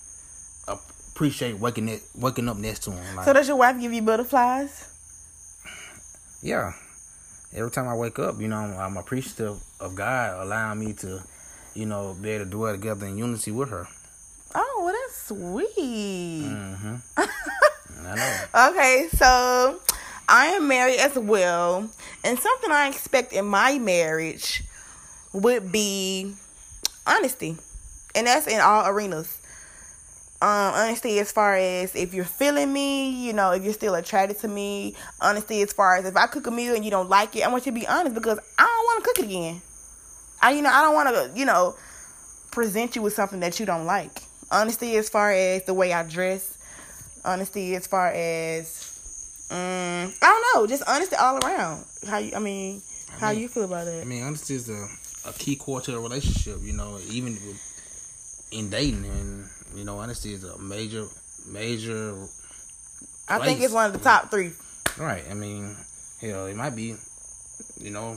appreciate 0.66 1.58
waking 1.58 1.88
it 1.88 2.02
waking 2.16 2.48
up 2.48 2.56
next 2.56 2.80
to 2.84 2.90
them. 2.90 3.16
Like, 3.16 3.24
So 3.26 3.32
does 3.32 3.46
your 3.48 3.56
wife 3.56 3.80
give 3.80 3.92
you 3.92 4.02
butterflies? 4.02 4.86
yeah. 6.42 6.72
Every 7.54 7.70
time 7.70 7.88
I 7.88 7.94
wake 7.94 8.18
up, 8.18 8.38
you 8.40 8.48
know, 8.48 8.56
I'm 8.56 8.96
appreciative 8.98 9.58
of 9.80 9.94
God 9.94 10.44
allowing 10.46 10.80
me 10.80 10.92
to, 10.94 11.22
you 11.74 11.86
know, 11.86 12.14
be 12.20 12.30
able 12.30 12.44
to 12.44 12.50
dwell 12.50 12.72
together 12.72 13.06
in 13.06 13.16
unity 13.16 13.50
with 13.52 13.70
her. 13.70 13.88
Oh, 14.54 14.80
well, 14.84 14.94
that's 14.94 15.22
sweet. 15.28 16.42
hmm 16.42 16.96
I 18.06 18.14
know. 18.14 18.70
Okay, 18.70 19.08
so 19.16 19.80
I 20.28 20.46
am 20.46 20.68
married 20.68 20.98
as 20.98 21.18
well, 21.18 21.88
and 22.22 22.38
something 22.38 22.70
I 22.70 22.88
expect 22.88 23.32
in 23.32 23.46
my 23.46 23.78
marriage 23.78 24.62
would 25.32 25.72
be 25.72 26.34
honesty, 27.06 27.56
and 28.14 28.26
that's 28.26 28.46
in 28.46 28.60
all 28.60 28.86
arenas. 28.86 29.40
Um, 30.40 30.74
honesty 30.74 31.18
as 31.18 31.32
far 31.32 31.56
as 31.56 31.96
if 31.96 32.14
you're 32.14 32.24
feeling 32.24 32.72
me, 32.72 33.10
you 33.10 33.32
know, 33.32 33.50
if 33.52 33.64
you're 33.64 33.72
still 33.72 33.96
attracted 33.96 34.38
to 34.40 34.48
me. 34.48 34.94
Honesty 35.20 35.62
as 35.62 35.72
far 35.72 35.96
as 35.96 36.04
if 36.04 36.16
I 36.16 36.28
cook 36.28 36.46
a 36.46 36.52
meal 36.52 36.76
and 36.76 36.84
you 36.84 36.92
don't 36.92 37.08
like 37.08 37.34
it, 37.34 37.42
I 37.44 37.48
want 37.48 37.66
you 37.66 37.72
to 37.72 37.80
be 37.80 37.88
honest 37.88 38.14
because 38.14 38.38
I 38.56 38.64
don't 38.64 38.84
want 38.84 39.02
to 39.02 39.08
cook 39.08 39.18
it 39.18 39.24
again. 39.24 39.60
I, 40.40 40.52
you 40.52 40.62
know, 40.62 40.70
I 40.70 40.82
don't 40.82 40.94
want 40.94 41.08
to, 41.08 41.32
you 41.36 41.44
know, 41.44 41.74
present 42.52 42.94
you 42.94 43.02
with 43.02 43.14
something 43.14 43.40
that 43.40 43.58
you 43.58 43.66
don't 43.66 43.84
like. 43.84 44.22
Honesty 44.50 44.96
as 44.96 45.08
far 45.08 45.32
as 45.32 45.64
the 45.64 45.74
way 45.74 45.92
I 45.92 46.04
dress. 46.04 46.56
Honesty 47.24 47.74
as 47.74 47.88
far 47.88 48.06
as, 48.08 48.87
um, 49.50 50.12
I 50.20 50.26
don't 50.52 50.62
know, 50.62 50.66
just 50.66 50.82
honesty 50.86 51.16
all 51.16 51.38
around. 51.44 51.84
How 52.06 52.18
you, 52.18 52.32
I 52.34 52.38
mean, 52.38 52.82
how 53.18 53.30
mean- 53.30 53.40
you 53.40 53.48
feel 53.48 53.64
about 53.64 53.86
it? 53.86 54.02
I 54.02 54.04
mean, 54.04 54.22
honesty 54.22 54.54
is 54.54 54.68
a, 54.68 54.86
a 55.28 55.32
key 55.32 55.56
core 55.56 55.80
to 55.82 55.96
a 55.96 56.00
relationship, 56.00 56.58
you 56.62 56.72
know, 56.72 56.98
even 57.10 57.32
with, 57.34 58.48
in 58.52 58.70
dating. 58.70 59.04
And, 59.04 59.48
you 59.74 59.84
know, 59.84 59.98
honesty 59.98 60.32
is 60.34 60.44
a 60.44 60.58
major, 60.58 61.06
major, 61.50 62.14
I 63.28 63.38
think 63.44 63.60
it's 63.60 63.72
one 63.72 63.86
of 63.86 63.92
the 63.92 63.98
top 63.98 64.30
three. 64.30 64.52
right. 64.98 65.24
I 65.30 65.34
mean, 65.34 65.76
hell, 66.20 66.46
it 66.46 66.56
might 66.56 66.76
be, 66.76 66.94
you 67.78 67.90
know, 67.90 68.16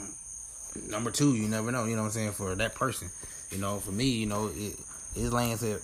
number 0.89 1.11
two, 1.11 1.35
you 1.35 1.47
never 1.47 1.71
know, 1.71 1.85
you 1.85 1.95
know 1.95 2.03
what 2.03 2.07
I'm 2.07 2.11
saying, 2.13 2.31
for 2.31 2.55
that 2.55 2.75
person. 2.75 3.09
You 3.51 3.57
know, 3.57 3.79
for 3.79 3.91
me, 3.91 4.05
you 4.05 4.25
know, 4.25 4.49
it, 4.55 4.79
it 5.15 5.31
lands 5.33 5.63
at 5.63 5.81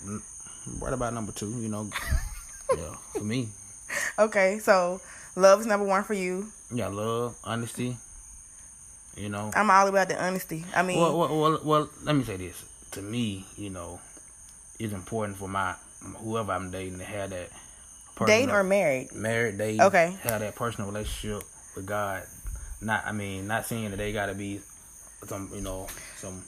right 0.80 0.92
about 0.92 1.12
number 1.14 1.32
two, 1.32 1.50
you 1.60 1.68
know. 1.68 1.88
yeah, 2.76 2.94
for 3.12 3.24
me. 3.24 3.48
Okay, 4.18 4.58
so 4.58 5.00
love 5.38 5.60
is 5.60 5.66
number 5.66 5.86
one 5.86 6.04
for 6.04 6.14
you. 6.14 6.48
Yeah, 6.72 6.88
love, 6.88 7.36
honesty, 7.44 7.96
you 9.16 9.28
know. 9.28 9.50
I'm 9.54 9.70
all 9.70 9.86
about 9.88 10.08
the 10.08 10.22
honesty. 10.22 10.64
I 10.74 10.82
mean, 10.82 10.98
Well, 11.00 11.16
well, 11.18 11.40
well, 11.40 11.60
well, 11.64 11.90
let 12.04 12.14
me 12.16 12.24
say 12.24 12.36
this. 12.36 12.64
To 12.92 13.02
me, 13.02 13.44
you 13.56 13.70
know, 13.70 14.00
it's 14.78 14.92
important 14.92 15.36
for 15.38 15.48
my 15.48 15.74
whoever 16.18 16.52
I'm 16.52 16.70
dating 16.70 16.98
to 16.98 17.04
have 17.04 17.30
that 17.30 17.50
personal- 18.16 18.50
or 18.54 18.62
married? 18.64 19.12
married 19.12 19.58
dating. 19.58 19.80
Okay. 19.82 20.16
have 20.22 20.40
that 20.40 20.54
personal 20.54 20.90
relationship 20.90 21.42
with 21.76 21.86
God. 21.86 22.22
Not, 22.80 23.04
I 23.06 23.12
mean, 23.12 23.46
not 23.48 23.66
saying 23.66 23.90
that 23.90 23.96
they 23.96 24.12
got 24.12 24.26
to 24.26 24.34
be 24.34 24.60
some, 25.26 25.50
you 25.54 25.60
know, 25.60 25.88
some 26.16 26.42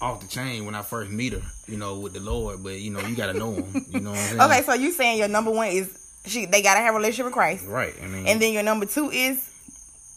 off 0.00 0.20
the 0.20 0.26
chain 0.26 0.66
when 0.66 0.74
I 0.74 0.82
first 0.82 1.10
meet 1.10 1.32
her, 1.32 1.42
you 1.68 1.76
know, 1.76 2.00
with 2.00 2.12
the 2.12 2.20
Lord. 2.20 2.62
But 2.62 2.80
you 2.80 2.90
know, 2.90 3.00
you 3.00 3.14
got 3.14 3.26
to 3.32 3.38
know 3.38 3.52
him. 3.52 3.86
You 3.88 4.00
know 4.00 4.10
what 4.10 4.18
I'm 4.18 4.26
saying? 4.38 4.40
Okay, 4.40 4.62
so 4.62 4.74
you 4.74 4.90
saying 4.90 5.18
your 5.18 5.28
number 5.28 5.50
one 5.52 5.68
is 5.68 6.03
she? 6.26 6.46
They 6.46 6.62
gotta 6.62 6.80
have 6.80 6.94
a 6.94 6.96
relationship 6.96 7.26
with 7.26 7.34
Christ, 7.34 7.66
Right. 7.66 7.94
I 8.02 8.06
mean, 8.06 8.26
and 8.26 8.40
then 8.40 8.52
your 8.52 8.62
number 8.62 8.86
two 8.86 9.10
is 9.10 9.38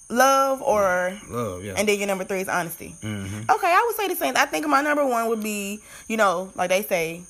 love, 0.10 0.62
or 0.62 1.18
love. 1.30 1.64
Yeah. 1.64 1.74
and 1.78 1.88
then 1.88 1.98
your 1.98 2.08
number 2.08 2.24
three 2.24 2.42
is 2.42 2.48
honesty. 2.50 2.96
hmm 3.02 3.26
Okay, 3.50 3.68
I 3.68 3.84
would 3.88 3.96
say 3.98 4.08
the 4.08 4.16
same. 4.16 4.36
I 4.38 4.46
think 4.46 4.66
my 4.68 4.82
number 4.82 5.06
one 5.06 5.28
would 5.30 5.44
be, 5.44 5.82
you 6.08 6.18
know, 6.18 6.52
like 6.56 6.70
they 6.70 6.84
say, 6.84 7.22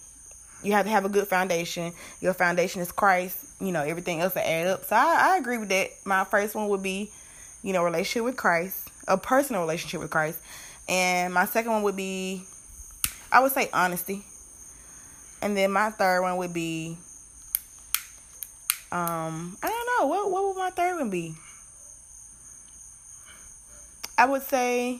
you 0.64 0.72
have 0.74 0.86
to 0.86 0.92
have 0.92 1.06
a 1.06 1.10
good 1.10 1.28
foundation. 1.28 1.94
Your 2.22 2.34
foundation 2.34 2.82
is 2.82 2.92
Christ. 2.92 3.38
You 3.60 3.72
know, 3.72 3.82
everything 3.84 4.22
else 4.22 4.36
will 4.36 4.42
add 4.44 4.68
up. 4.68 4.86
So 4.86 4.96
I, 4.96 5.34
I 5.34 5.38
agree 5.38 5.58
with 5.58 5.70
that. 5.70 5.90
My 6.06 6.24
first 6.24 6.54
one 6.56 6.68
would 6.70 6.84
be, 6.84 7.10
you 7.64 7.74
know, 7.74 7.84
relationship 7.84 8.24
with 8.26 8.38
Christ, 8.38 8.90
a 9.08 9.18
personal 9.18 9.62
relationship 9.62 10.00
with 10.02 10.12
Christ, 10.12 10.40
and 10.88 11.34
my 11.34 11.46
second 11.46 11.72
one 11.72 11.82
would 11.84 11.96
be, 11.96 12.44
I 13.32 13.40
would 13.42 13.52
say 13.52 13.70
honesty, 13.74 14.24
and 15.42 15.58
then 15.58 15.72
my 15.72 15.90
third 15.90 16.22
one 16.22 16.38
would 16.38 16.54
be, 16.54 16.98
um, 18.91 19.58
I 19.62 19.67
don't 19.67 19.88
know 20.00 20.08
what 20.08 20.32
what 20.32 20.46
would 20.48 20.58
my 20.58 20.70
third 20.70 20.98
one 21.00 21.10
be. 21.10 21.36
I 24.17 24.25
would 24.25 24.41
say 24.44 25.00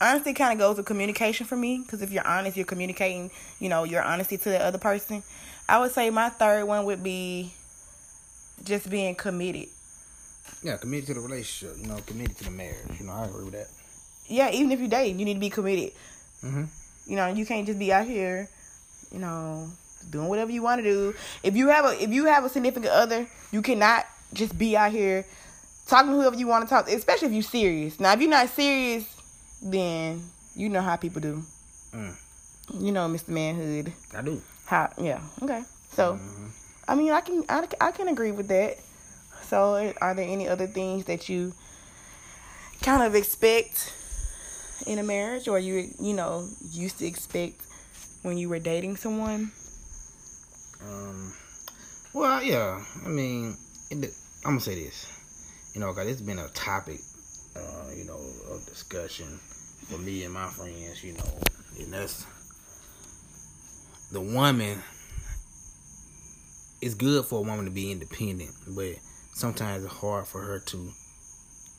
honesty 0.00 0.34
kind 0.34 0.52
of 0.52 0.58
goes 0.58 0.76
with 0.76 0.86
communication 0.86 1.46
for 1.46 1.56
me 1.56 1.78
because 1.78 2.02
if 2.02 2.10
you're 2.12 2.26
honest, 2.26 2.56
you're 2.56 2.66
communicating, 2.66 3.30
you 3.60 3.68
know, 3.68 3.84
your 3.84 4.02
honesty 4.02 4.36
to 4.36 4.48
the 4.50 4.62
other 4.62 4.78
person. 4.78 5.22
I 5.68 5.78
would 5.80 5.92
say 5.92 6.10
my 6.10 6.28
third 6.28 6.64
one 6.64 6.84
would 6.84 7.02
be 7.02 7.52
just 8.64 8.90
being 8.90 9.14
committed. 9.14 9.68
Yeah, 10.62 10.76
committed 10.76 11.06
to 11.08 11.14
the 11.14 11.20
relationship. 11.20 11.76
You 11.80 11.88
know, 11.88 11.96
committed 12.06 12.36
to 12.38 12.44
the 12.44 12.50
marriage. 12.50 13.00
You 13.00 13.06
know, 13.06 13.12
I 13.12 13.24
agree 13.24 13.44
with 13.44 13.54
that. 13.54 13.68
Yeah, 14.28 14.50
even 14.50 14.70
if 14.72 14.80
you 14.80 14.88
date, 14.88 15.16
you 15.16 15.24
need 15.24 15.34
to 15.34 15.40
be 15.40 15.50
committed. 15.50 15.92
hmm 16.40 16.64
You 17.06 17.16
know, 17.16 17.28
you 17.28 17.46
can't 17.46 17.66
just 17.66 17.78
be 17.78 17.92
out 17.92 18.06
here, 18.06 18.48
you 19.12 19.18
know, 19.18 19.68
doing 20.10 20.28
whatever 20.28 20.50
you 20.50 20.62
want 20.62 20.82
to 20.82 20.84
do. 20.84 21.14
If 21.42 21.56
you 21.56 21.68
have 21.68 21.84
a 21.84 22.02
if 22.02 22.10
you 22.10 22.26
have 22.26 22.44
a 22.44 22.48
significant 22.48 22.92
other, 22.92 23.26
you 23.52 23.62
cannot 23.62 24.06
just 24.32 24.58
be 24.58 24.76
out 24.76 24.90
here 24.92 25.24
talking 25.86 26.10
to 26.10 26.16
whoever 26.16 26.36
you 26.36 26.46
want 26.46 26.64
to 26.64 26.68
talk, 26.68 26.86
to, 26.86 26.94
especially 26.94 27.28
if 27.28 27.34
you're 27.34 27.42
serious. 27.42 28.00
Now, 28.00 28.12
if 28.12 28.20
you're 28.20 28.30
not 28.30 28.48
serious, 28.50 29.04
then 29.62 30.22
you 30.54 30.68
know 30.68 30.80
how 30.82 30.96
people 30.96 31.20
do. 31.20 31.42
Mm. 31.94 32.14
You 32.80 32.92
know, 32.92 33.08
Mr. 33.08 33.28
Manhood. 33.28 33.92
I 34.16 34.22
do. 34.22 34.42
How? 34.64 34.90
Yeah. 34.98 35.20
Okay. 35.42 35.62
So, 35.92 36.14
Mhm. 36.14 36.50
I 36.88 36.94
mean, 36.94 37.12
I 37.12 37.20
can 37.20 37.44
I, 37.48 37.66
I 37.80 37.90
can 37.92 38.08
agree 38.08 38.32
with 38.32 38.48
that. 38.48 38.78
So, 39.48 39.92
are 40.00 40.14
there 40.14 40.26
any 40.28 40.48
other 40.48 40.66
things 40.66 41.04
that 41.04 41.28
you 41.28 41.52
kind 42.82 43.02
of 43.02 43.14
expect 43.14 43.92
in 44.86 44.98
a 44.98 45.02
marriage, 45.02 45.46
or 45.48 45.58
you 45.58 45.90
you 46.00 46.14
know 46.14 46.48
used 46.72 46.98
to 46.98 47.06
expect 47.06 47.62
when 48.22 48.36
you 48.38 48.48
were 48.48 48.58
dating 48.58 48.96
someone? 48.96 49.52
Um, 50.82 51.32
well, 52.12 52.42
yeah. 52.42 52.82
I 53.04 53.08
mean, 53.08 53.56
it, 53.90 54.12
I'm 54.44 54.52
gonna 54.52 54.60
say 54.60 54.74
this. 54.74 55.06
You 55.74 55.80
know, 55.80 55.92
cause 55.92 56.06
it's 56.06 56.22
been 56.22 56.38
a 56.38 56.48
topic, 56.48 57.00
uh, 57.54 57.90
you 57.94 58.04
know, 58.04 58.18
of 58.50 58.64
discussion 58.66 59.26
for 59.90 59.98
me 59.98 60.24
and 60.24 60.32
my 60.32 60.48
friends. 60.48 61.04
You 61.04 61.14
know, 61.14 61.38
and 61.78 61.92
that's 61.92 62.24
the 64.12 64.20
woman. 64.20 64.82
It's 66.80 66.94
good 66.94 67.24
for 67.24 67.38
a 67.38 67.42
woman 67.42 67.64
to 67.64 67.70
be 67.70 67.90
independent, 67.90 68.50
but 68.68 68.96
sometimes 69.34 69.84
it's 69.84 69.94
hard 69.94 70.26
for 70.26 70.40
her 70.40 70.60
to 70.60 70.90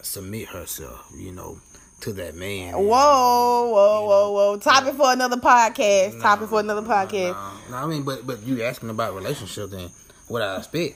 submit 0.02 0.48
herself. 0.50 1.12
You 1.16 1.32
know, 1.32 1.58
to 2.02 2.14
that 2.14 2.36
man. 2.36 2.74
Whoa, 2.74 2.84
whoa, 2.86 4.06
whoa, 4.06 4.32
whoa! 4.32 4.58
Topic 4.58 4.94
for 4.96 5.12
another 5.12 5.38
podcast. 5.38 6.16
No, 6.16 6.22
Topic 6.22 6.50
for 6.50 6.60
another 6.60 6.82
no, 6.82 6.88
podcast. 6.88 7.34
No, 7.70 7.72
no, 7.72 7.78
I 7.78 7.86
mean, 7.88 8.04
but 8.04 8.26
but 8.26 8.42
you 8.44 8.64
asking 8.64 8.90
about 8.90 9.16
relationship 9.16 9.72
and 9.74 9.90
what 10.28 10.42
I 10.42 10.58
expect. 10.58 10.96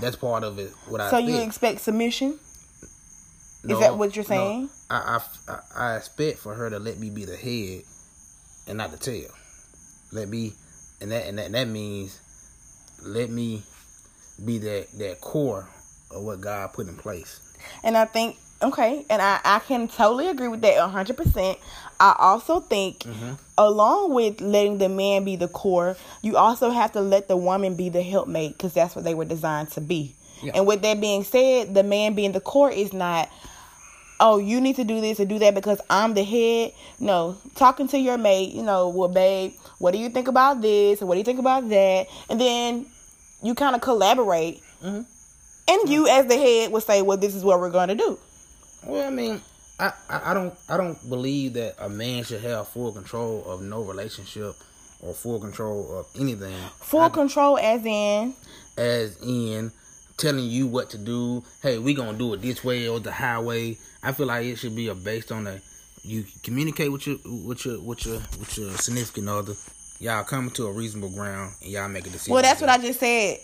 That's 0.00 0.14
part 0.16 0.44
of 0.44 0.58
it. 0.60 0.70
What 0.86 1.00
I 1.00 1.10
So 1.10 1.18
expect. 1.18 1.36
you 1.36 1.42
expect 1.44 1.80
submission? 1.80 2.38
No, 3.64 3.80
that 3.80 3.98
what 3.98 4.14
you're 4.14 4.24
saying? 4.24 4.70
I, 4.88 5.18
I, 5.48 5.52
I 5.52 5.58
I 5.76 5.96
expect 5.96 6.38
for 6.38 6.54
her 6.54 6.70
to 6.70 6.78
let 6.78 6.98
me 6.98 7.10
be 7.10 7.24
the 7.24 7.36
head 7.36 7.82
and 8.68 8.78
not 8.78 8.92
the 8.92 8.96
tail. 8.96 9.30
Let 10.12 10.28
me, 10.28 10.52
and 11.00 11.10
that 11.10 11.26
and 11.26 11.38
that, 11.38 11.50
that 11.52 11.66
means 11.68 12.20
let 13.04 13.28
me 13.30 13.62
be 14.44 14.58
that 14.58 14.86
that 14.98 15.20
core 15.20 15.68
of 16.14 16.22
what 16.22 16.40
God 16.40 16.72
put 16.72 16.86
in 16.86 16.96
place. 16.96 17.40
And 17.82 17.96
I 17.96 18.04
think 18.04 18.36
Okay, 18.60 19.04
and 19.08 19.22
I, 19.22 19.40
I 19.44 19.58
can 19.60 19.86
totally 19.86 20.26
agree 20.28 20.48
with 20.48 20.62
that 20.62 20.76
100%. 20.76 21.58
I 22.00 22.16
also 22.18 22.60
think, 22.60 22.98
Mm-hmm. 23.00 23.32
along 23.56 24.14
with 24.14 24.40
letting 24.40 24.78
the 24.78 24.88
man 24.88 25.24
be 25.24 25.36
the 25.36 25.46
core, 25.48 25.96
you 26.22 26.36
also 26.36 26.70
have 26.70 26.92
to 26.92 27.00
let 27.00 27.28
the 27.28 27.36
woman 27.36 27.76
be 27.76 27.88
the 27.88 28.02
helpmate 28.02 28.52
because 28.52 28.72
that's 28.74 28.96
what 28.96 29.04
they 29.04 29.14
were 29.14 29.24
designed 29.24 29.70
to 29.72 29.80
be. 29.80 30.14
Yeah. 30.42 30.52
And 30.56 30.66
with 30.66 30.82
that 30.82 31.00
being 31.00 31.22
said, 31.24 31.74
the 31.74 31.82
man 31.84 32.14
being 32.14 32.32
the 32.32 32.40
core 32.40 32.70
is 32.70 32.92
not, 32.92 33.28
oh, 34.20 34.38
you 34.38 34.60
need 34.60 34.76
to 34.76 34.84
do 34.84 35.00
this 35.00 35.20
or 35.20 35.24
do 35.24 35.38
that 35.40 35.54
because 35.54 35.80
I'm 35.88 36.14
the 36.14 36.24
head. 36.24 36.72
No, 36.98 37.36
talking 37.54 37.86
to 37.88 37.98
your 37.98 38.18
mate, 38.18 38.52
you 38.52 38.62
know, 38.64 38.88
well, 38.88 39.08
babe, 39.08 39.52
what 39.78 39.92
do 39.92 39.98
you 39.98 40.08
think 40.08 40.26
about 40.26 40.60
this? 40.62 41.00
What 41.00 41.14
do 41.14 41.18
you 41.18 41.24
think 41.24 41.38
about 41.38 41.68
that? 41.68 42.06
And 42.28 42.40
then 42.40 42.86
you 43.42 43.54
kind 43.54 43.76
of 43.76 43.82
collaborate. 43.82 44.60
Mhm. 44.82 45.06
And 45.70 45.88
you, 45.88 46.08
as 46.08 46.26
the 46.26 46.36
head, 46.36 46.72
would 46.72 46.82
say, 46.82 47.02
well, 47.02 47.18
this 47.18 47.34
is 47.36 47.44
what 47.44 47.60
we're 47.60 47.70
going 47.70 47.88
to 47.88 47.94
do. 47.94 48.18
Well, 48.84 49.06
I 49.06 49.10
mean, 49.10 49.40
I, 49.78 49.92
I, 50.08 50.30
I 50.30 50.34
don't 50.34 50.54
I 50.68 50.76
don't 50.76 51.08
believe 51.08 51.54
that 51.54 51.74
a 51.78 51.88
man 51.88 52.24
should 52.24 52.40
have 52.42 52.68
full 52.68 52.92
control 52.92 53.44
of 53.46 53.62
no 53.62 53.82
relationship 53.82 54.54
or 55.00 55.14
full 55.14 55.40
control 55.40 55.98
of 55.98 56.06
anything. 56.20 56.56
Full 56.80 57.00
I- 57.00 57.08
control, 57.10 57.58
as 57.58 57.84
in, 57.84 58.34
as 58.76 59.16
in 59.22 59.72
telling 60.16 60.44
you 60.44 60.66
what 60.66 60.90
to 60.90 60.98
do. 60.98 61.44
Hey, 61.62 61.78
we 61.78 61.94
gonna 61.94 62.18
do 62.18 62.34
it 62.34 62.42
this 62.42 62.64
way 62.64 62.88
or 62.88 62.98
the 63.00 63.12
highway. 63.12 63.76
I 64.02 64.12
feel 64.12 64.26
like 64.26 64.46
it 64.46 64.56
should 64.56 64.74
be 64.76 64.88
a 64.88 64.94
based 64.94 65.30
on 65.32 65.46
a 65.46 65.60
you 66.02 66.24
communicate 66.42 66.90
with 66.90 67.06
your 67.06 67.16
with 67.24 67.64
your 67.64 67.80
with 67.80 68.06
your 68.06 68.16
with 68.38 68.56
your 68.58 68.70
significant 68.72 69.28
other. 69.28 69.54
Y'all 70.00 70.22
come 70.24 70.48
to 70.50 70.66
a 70.66 70.72
reasonable 70.72 71.10
ground 71.10 71.54
and 71.60 71.70
y'all 71.72 71.88
make 71.88 72.06
a 72.06 72.10
decision. 72.10 72.32
well, 72.32 72.42
that's 72.42 72.60
what 72.60 72.70
I 72.70 72.78
just 72.78 73.00
said. 73.00 73.38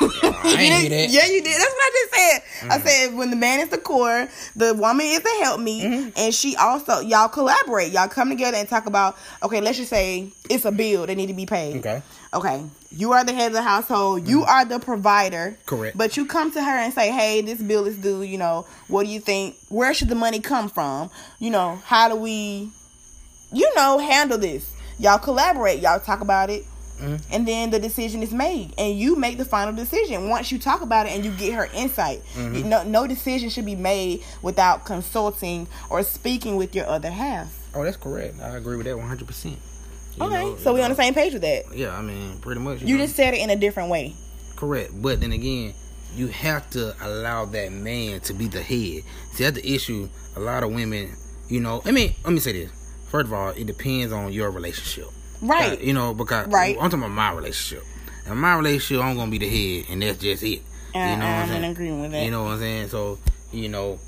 I 0.46 0.56
ain't. 0.58 1.10
Yeah, 1.10 1.26
you 1.26 1.42
did. 1.42 1.52
That's 1.60 1.74
what 1.74 1.82
I 1.82 1.90
just 1.92 2.14
said. 2.14 2.70
I 2.70 2.78
said 2.80 3.14
when 3.16 3.30
the 3.30 3.36
man 3.36 3.60
is 3.60 3.68
the 3.68 3.78
core, 3.78 4.28
the 4.56 4.74
woman 4.74 5.06
is 5.06 5.20
the 5.20 5.30
help 5.42 5.60
me, 5.60 5.82
Mm-hmm. 5.84 6.08
and 6.16 6.34
she 6.34 6.56
also 6.56 7.00
y'all 7.00 7.28
collaborate. 7.28 7.92
Y'all 7.92 8.08
come 8.08 8.28
together 8.30 8.56
and 8.56 8.68
talk 8.68 8.86
about. 8.86 9.16
Okay, 9.42 9.60
let's 9.60 9.76
just 9.78 9.90
say 9.90 10.28
it's 10.50 10.64
a 10.64 10.72
bill 10.72 11.06
that 11.06 11.14
need 11.16 11.26
to 11.28 11.34
be 11.34 11.46
paid. 11.46 11.76
Okay. 11.76 12.02
Okay, 12.32 12.64
you 12.90 13.12
are 13.12 13.24
the 13.24 13.32
head 13.32 13.48
of 13.48 13.52
the 13.52 13.62
household. 13.62 14.26
You 14.26 14.42
are 14.42 14.64
the 14.64 14.78
provider. 14.80 15.50
Mm-hmm. 15.56 15.66
Correct. 15.66 15.96
But 15.96 16.16
you 16.16 16.26
come 16.26 16.50
to 16.52 16.62
her 16.62 16.78
and 16.78 16.92
say, 16.92 17.10
"Hey, 17.10 17.40
this 17.42 17.60
bill 17.62 17.86
is 17.86 17.96
due. 17.98 18.22
You 18.22 18.38
know, 18.38 18.66
what 18.88 19.04
do 19.04 19.10
you 19.10 19.20
think? 19.20 19.56
Where 19.68 19.94
should 19.94 20.08
the 20.08 20.14
money 20.16 20.40
come 20.40 20.68
from? 20.68 21.10
You 21.38 21.50
know, 21.50 21.76
how 21.84 22.08
do 22.08 22.16
we, 22.16 22.70
you 23.52 23.70
know, 23.76 23.98
handle 23.98 24.38
this? 24.38 24.70
Y'all 24.98 25.18
collaborate. 25.18 25.80
Y'all 25.80 26.00
talk 26.00 26.20
about 26.20 26.50
it." 26.50 26.64
Mhm. 27.00 27.20
And 27.32 27.46
then 27.48 27.70
the 27.70 27.78
decision 27.80 28.22
is 28.22 28.32
made, 28.32 28.72
and 28.78 28.96
you 28.98 29.16
make 29.16 29.36
the 29.38 29.44
final 29.44 29.72
decision. 29.74 30.28
Once 30.28 30.52
you 30.52 30.58
talk 30.58 30.80
about 30.80 31.06
it 31.06 31.12
and 31.12 31.24
you 31.24 31.32
get 31.32 31.54
her 31.54 31.68
insight, 31.74 32.22
Mm-hmm. 32.36 32.54
You- 32.54 32.64
no, 32.64 32.82
no 32.84 33.06
decision 33.06 33.48
should 33.50 33.66
be 33.66 33.74
made 33.76 34.22
without 34.42 34.84
consulting 34.84 35.66
or 35.90 36.02
speaking 36.02 36.56
with 36.56 36.74
your 36.74 36.86
other 36.86 37.10
half. 37.10 37.48
Oh, 37.74 37.82
that's 37.82 37.96
correct. 37.96 38.40
I 38.40 38.56
agree 38.56 38.76
with 38.76 38.86
that 38.86 38.96
one 38.96 39.08
hundred 39.08 39.26
percent. 39.26 39.58
Okay, 40.20 40.54
so 40.62 40.72
we're 40.72 40.84
on 40.84 40.90
the 40.90 40.96
same 40.96 41.12
page 41.14 41.32
with 41.32 41.42
that. 41.42 41.64
Yeah, 41.74 41.96
I 41.96 42.00
mean, 42.00 42.38
pretty 42.40 42.60
much. 42.60 42.80
You 42.82 42.96
know. 42.96 43.02
just 43.04 43.16
said 43.16 43.34
it 43.34 43.38
in 43.40 43.50
a 43.50 43.56
different 43.56 43.90
way. 43.90 44.14
Correct. 44.54 44.92
But 45.02 45.20
then 45.20 45.32
again, 45.32 45.74
you 46.14 46.28
have 46.28 46.70
to 46.70 46.94
allow 47.04 47.46
that 47.46 47.72
man 47.72 48.20
to 48.20 48.32
be 48.32 48.46
the 48.46 48.62
head. 48.62 49.02
See, 49.32 49.42
that's 49.42 49.56
the 49.60 49.74
issue. 49.74 50.08
A 50.36 50.40
lot 50.40 50.62
of 50.62 50.72
women, 50.72 51.16
you 51.48 51.58
know, 51.60 51.82
I 51.84 51.90
mean, 51.90 52.14
let 52.24 52.32
me 52.32 52.38
say 52.38 52.52
this. 52.52 52.70
First 53.10 53.26
of 53.26 53.32
all, 53.32 53.48
it 53.50 53.66
depends 53.66 54.12
on 54.12 54.32
your 54.32 54.50
relationship. 54.52 55.08
Right. 55.44 55.80
You 55.80 55.92
know, 55.92 56.14
because 56.14 56.46
Right. 56.48 56.74
I'm 56.76 56.90
talking 56.90 57.00
about 57.00 57.10
my 57.10 57.32
relationship. 57.32 57.84
In 58.26 58.38
my 58.38 58.56
relationship, 58.56 59.04
I'm 59.04 59.16
going 59.16 59.30
to 59.30 59.38
be 59.38 59.46
the 59.46 59.82
head, 59.82 59.92
and 59.92 60.02
that's 60.02 60.18
just 60.18 60.42
it. 60.42 60.62
I- 60.94 60.98
you 60.98 61.14
uh, 61.14 61.16
know 61.16 61.24
what 61.24 61.24
I'm 61.24 61.42
in 61.42 61.48
saying? 61.48 61.64
agreement 61.72 62.02
with 62.02 62.10
that. 62.12 62.24
You 62.24 62.30
know 62.30 62.42
what 62.44 62.52
I'm 62.52 62.58
saying? 62.60 62.88
So, 62.88 63.18
you 63.52 63.68
know, 63.68 63.98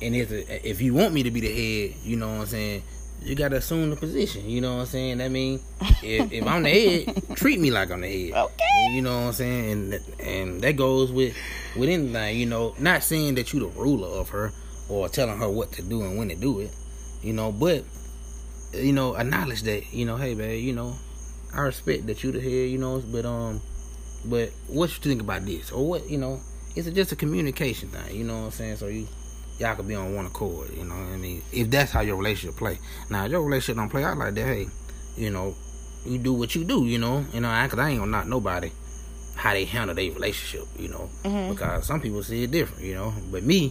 and 0.00 0.14
if, 0.16 0.30
if 0.32 0.80
you 0.80 0.94
want 0.94 1.12
me 1.12 1.22
to 1.24 1.30
be 1.30 1.40
the 1.40 1.48
head, 1.90 1.96
you 2.04 2.16
know 2.16 2.28
what 2.28 2.40
I'm 2.40 2.46
saying? 2.46 2.82
You 3.22 3.34
gotta 3.34 3.56
assume 3.56 3.90
the 3.90 3.96
position. 3.96 4.48
You 4.48 4.62
know 4.62 4.76
what 4.76 4.80
I'm 4.80 4.86
saying? 4.86 5.18
That 5.18 5.30
mean, 5.30 5.60
if, 6.02 6.32
if 6.32 6.46
I'm 6.46 6.62
the 6.62 6.70
head, 7.04 7.22
treat 7.36 7.60
me 7.60 7.70
like 7.70 7.90
I'm 7.90 8.00
the 8.00 8.08
head. 8.30 8.44
Okay. 8.44 8.94
You 8.94 9.02
know 9.02 9.14
what 9.20 9.26
I'm 9.26 9.32
saying? 9.34 9.92
And 9.92 10.00
and 10.26 10.60
that 10.62 10.76
goes 10.78 11.12
with 11.12 11.36
with 11.76 11.90
anything. 11.90 12.38
You 12.38 12.46
know, 12.46 12.74
not 12.78 13.02
saying 13.02 13.34
that 13.34 13.52
you 13.52 13.60
the 13.60 13.66
ruler 13.78 14.08
of 14.08 14.30
her 14.30 14.52
or 14.88 15.06
telling 15.10 15.36
her 15.36 15.50
what 15.50 15.70
to 15.72 15.82
do 15.82 16.00
and 16.00 16.16
when 16.16 16.30
to 16.30 16.34
do 16.34 16.60
it. 16.60 16.70
You 17.22 17.34
know, 17.34 17.52
but 17.52 17.84
you 18.72 18.92
know, 18.92 19.16
acknowledge 19.16 19.62
that. 19.62 19.92
You 19.92 20.06
know, 20.06 20.16
hey, 20.16 20.34
babe. 20.34 20.62
You 20.62 20.72
know, 20.72 20.94
I 21.54 21.60
respect 21.60 22.06
that 22.06 22.22
you 22.22 22.32
the 22.32 22.40
head. 22.40 22.70
You 22.70 22.78
know, 22.78 23.02
but 23.12 23.24
um, 23.24 23.60
but 24.26 24.50
what 24.68 24.90
you 24.90 24.96
think 25.02 25.22
about 25.22 25.44
this 25.46 25.72
or 25.72 25.86
what? 25.88 26.08
You 26.08 26.18
know, 26.18 26.40
it's 26.76 26.88
just 26.90 27.12
a 27.12 27.16
communication 27.16 27.88
thing. 27.88 28.16
You 28.16 28.24
know 28.24 28.38
what 28.38 28.44
I'm 28.46 28.50
saying? 28.52 28.76
So 28.76 28.86
you. 28.88 29.06
Y'all 29.58 29.76
could 29.76 29.86
be 29.86 29.94
on 29.94 30.14
one 30.14 30.24
accord, 30.24 30.70
you 30.70 30.84
know. 30.84 30.94
what 30.94 31.12
I 31.12 31.16
mean, 31.18 31.42
if 31.52 31.68
that's 31.70 31.92
how 31.92 32.00
your 32.00 32.16
relationship 32.16 32.56
play. 32.56 32.78
Now, 33.10 33.26
your 33.26 33.42
relationship 33.42 33.76
don't 33.76 33.90
play 33.90 34.02
out 34.04 34.16
like 34.16 34.32
that. 34.32 34.46
Hey, 34.46 34.68
you 35.18 35.28
know, 35.28 35.54
you 36.06 36.16
do 36.16 36.32
what 36.32 36.54
you 36.54 36.64
do, 36.64 36.86
you 36.86 36.96
know. 36.96 37.26
You 37.34 37.42
know, 37.42 37.62
because 37.64 37.78
I 37.78 37.90
ain't 37.90 37.98
gonna 37.98 38.10
knock 38.10 38.26
nobody 38.26 38.70
how 39.34 39.52
they 39.52 39.66
handle 39.66 39.94
their 39.94 40.10
relationship, 40.12 40.66
you 40.78 40.88
know. 40.88 41.10
Mhm. 41.24 41.50
Because 41.50 41.84
some 41.84 42.00
people 42.00 42.22
see 42.22 42.44
it 42.44 42.50
different, 42.50 42.84
you 42.84 42.94
know. 42.94 43.12
But 43.30 43.42
me, 43.42 43.70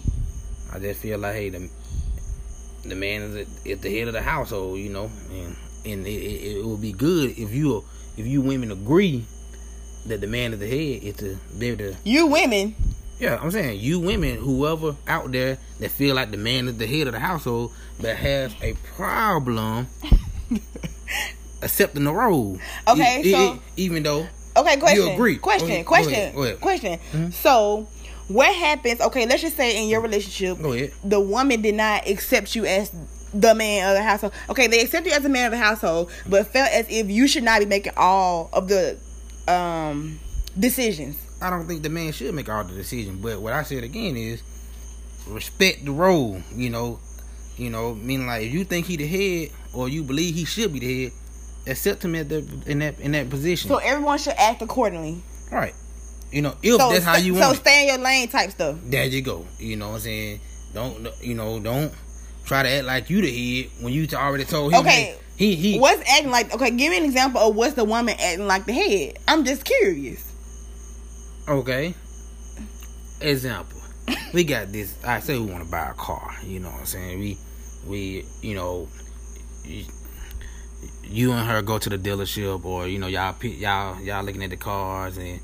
I 0.72 0.78
just 0.78 1.00
feel 1.02 1.18
like, 1.18 1.34
hey, 1.34 1.50
the 1.50 1.68
the 2.84 2.96
man 2.96 3.22
is, 3.22 3.36
at, 3.36 3.48
is 3.66 3.80
the 3.80 3.90
head 3.98 4.08
of 4.08 4.14
the 4.14 4.22
household, 4.22 4.80
you 4.80 4.90
know, 4.90 5.10
and 5.32 5.56
and 5.86 6.06
it, 6.08 6.10
it, 6.12 6.58
it 6.58 6.66
would 6.66 6.82
be 6.82 6.92
good 6.92 7.32
if 7.38 7.54
you 7.54 7.84
if 8.18 8.26
you 8.28 8.42
women 8.42 8.72
agree 8.72 9.26
that 10.06 10.22
the 10.22 10.28
man 10.28 10.54
is 10.54 10.60
the 10.60 10.68
head 10.68 11.04
is 11.04 11.38
be 11.58 11.68
able 11.68 11.78
to 11.78 11.96
You 12.04 12.28
women, 12.28 12.76
yeah, 13.20 13.38
I'm 13.42 13.52
saying 13.52 13.80
you 13.80 14.00
women, 14.00 14.38
whoever 14.38 14.96
out 15.08 15.32
there 15.32 15.58
that 15.80 15.92
feel 15.92 16.16
like 16.16 16.32
the 16.32 16.38
man 16.38 16.68
is 16.68 16.78
the 16.78 16.88
head 16.88 17.08
of 17.08 17.14
the 17.14 17.20
household, 17.20 17.72
but 18.02 18.16
has 18.16 18.54
a 18.62 18.74
problem 18.96 19.88
accepting 21.62 22.04
the 22.06 22.14
role. 22.14 22.58
Okay, 22.88 23.22
E- 23.24 23.30
e- 23.30 23.32
so- 23.32 23.60
even 23.78 24.04
though 24.04 24.28
Okay, 24.58 24.78
question. 24.78 25.08
you 25.08 25.12
agree. 25.14 25.38
Question. 25.38 25.68
Go 25.68 25.74
ahead, 25.74 25.86
go 25.86 25.90
question. 25.90 26.14
ahead, 26.14 26.36
go 26.36 26.44
ahead. 26.44 26.60
Question. 26.62 27.00
Mhm. 27.14 27.34
So, 27.34 27.88
what 28.30 28.54
happens? 28.56 29.02
Okay, 29.02 29.26
let's 29.26 29.42
just 29.42 29.58
say 29.58 29.84
in 29.84 29.90
your 29.90 30.02
relationship, 30.02 30.62
go 30.62 30.74
ahead, 30.74 30.94
the 31.04 31.20
woman 31.20 31.62
did 31.62 31.76
not 31.76 32.08
accept 32.08 32.56
you 32.56 32.66
as 32.66 32.92
the 33.34 33.54
man 33.54 33.90
of 33.90 33.96
the 33.96 34.04
household. 34.04 34.34
Okay, 34.50 34.68
they 34.68 34.82
accept 34.82 35.06
you 35.06 35.12
as 35.12 35.26
a 35.26 35.30
man 35.30 35.46
of 35.48 35.52
the 35.52 35.58
household, 35.58 36.12
but 36.28 36.48
felt 36.48 36.72
as 36.72 36.88
if 36.90 37.10
you 37.10 37.28
should 37.28 37.44
not 37.44 37.60
be 37.60 37.66
making 37.66 37.94
all 37.98 38.50
of 38.54 38.68
the 38.68 38.98
um 39.48 40.20
decisions. 40.58 41.18
I 41.42 41.50
don't 41.50 41.68
think 41.68 41.84
the 41.84 41.90
man 41.90 42.12
should 42.12 42.34
make 42.34 42.50
all 42.50 42.64
the 42.64 42.74
decisions. 42.74 43.22
But 43.22 43.42
what 43.42 43.54
I 43.54 43.64
said 43.64 43.84
again 43.84 44.16
is 44.16 44.44
respect 45.28 45.86
the 45.86 45.92
role. 45.92 46.42
You 46.56 46.70
know, 46.70 47.00
you 47.58 47.70
know, 47.70 47.96
meaning 47.96 48.28
like 48.28 48.44
if 48.44 48.54
you 48.54 48.64
think 48.64 48.86
he 48.86 48.98
the 48.98 49.08
head 49.08 49.52
or 49.74 49.90
you 49.90 50.04
believe 50.04 50.36
he 50.36 50.46
should 50.46 50.74
be 50.74 50.80
the 50.80 51.04
head, 51.04 51.12
accept 51.68 52.04
him 52.04 52.16
at 52.16 52.30
the 52.30 52.46
in 52.66 52.80
that 52.80 53.00
in 53.00 53.14
that 53.14 53.30
position. 53.30 53.70
So 53.70 53.78
everyone 53.78 54.18
should 54.18 54.36
act 54.38 54.62
accordingly. 54.62 55.22
right. 55.52 55.74
You 56.32 56.42
know, 56.44 56.56
if 56.62 56.80
So 56.80 56.92
that's 56.92 57.06
how 57.06 57.18
you 57.18 57.34
so 57.36 57.40
want. 57.42 57.58
it. 57.58 57.60
stay 57.62 57.82
in 57.84 57.88
your 57.96 57.98
lane 58.06 58.28
type 58.28 58.52
stuff. 58.52 58.78
there 58.84 59.06
you 59.06 59.22
go. 59.22 59.46
You 59.58 59.76
know 59.78 59.90
what 59.90 59.96
I'm 59.96 60.00
saying? 60.02 60.40
Don't 60.74 61.08
you 61.22 61.34
know? 61.34 61.60
Don't 61.60 61.92
try 62.46 62.64
to 62.64 62.70
act 62.70 62.86
like 62.86 63.10
you 63.10 63.22
the 63.22 63.62
head 63.64 63.72
when 63.82 63.94
you 63.94 64.08
already 64.14 64.44
told 64.46 64.74
him. 64.74 64.82
Okay. 64.82 65.16
he 65.36 65.56
he. 65.56 65.80
What's 65.80 66.08
acting 66.10 66.30
like? 66.32 66.54
Okay, 66.54 66.70
give 66.72 66.92
me 66.92 66.98
an 66.98 67.06
example 67.06 67.42
of 67.42 67.56
what's 67.56 67.74
the 67.74 67.84
woman 67.84 68.16
acting 68.20 68.46
like 68.48 68.66
the 68.66 68.74
head. 68.74 69.18
I'm 69.28 69.44
just 69.44 69.66
curious. 69.66 70.24
Okay. 71.48 71.94
Example. 73.22 73.80
we 74.34 74.44
got 74.44 74.72
this. 74.72 75.04
I 75.04 75.20
say 75.20 75.38
we 75.40 75.52
want 75.52 75.64
to 75.64 75.70
buy 75.72 75.90
a 75.90 75.94
car. 75.94 76.36
You 76.44 76.60
know 76.60 76.70
what 76.70 76.82
I'm 76.82 76.86
saying? 76.86 77.20
We 77.20 77.38
we 77.88 78.26
you 78.42 78.56
know. 78.56 78.88
You, 79.66 79.86
you 81.04 81.32
and 81.32 81.48
her 81.48 81.62
go 81.62 81.78
to 81.80 81.90
the 81.90 81.98
dealership, 81.98 82.64
or 82.64 82.88
you 82.88 83.00
know 83.00 83.08
y'all 83.08 83.36
y'all 83.44 84.00
y'all 84.02 84.24
looking 84.24 84.44
at 84.44 84.52
the 84.52 84.58
cars, 84.58 85.18
and 85.18 85.40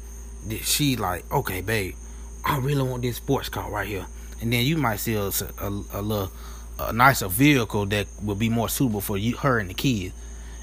she 0.61 0.95
like, 0.95 1.29
okay, 1.31 1.61
babe, 1.61 1.95
I 2.43 2.57
really 2.59 2.83
want 2.83 3.01
this 3.01 3.17
sports 3.17 3.49
car 3.49 3.69
right 3.71 3.87
here, 3.87 4.05
and 4.41 4.51
then 4.53 4.65
you 4.65 4.77
might 4.77 4.97
see 4.97 5.15
a, 5.15 5.23
a, 5.61 5.67
a 5.93 6.01
little 6.01 6.31
a 6.77 6.91
nicer 6.93 7.27
vehicle 7.29 7.85
that 7.87 8.07
will 8.23 8.35
be 8.35 8.49
more 8.49 8.67
suitable 8.69 9.01
for 9.01 9.17
you, 9.17 9.35
her 9.37 9.59
and 9.59 9.69
the 9.69 9.73
kids. 9.73 10.13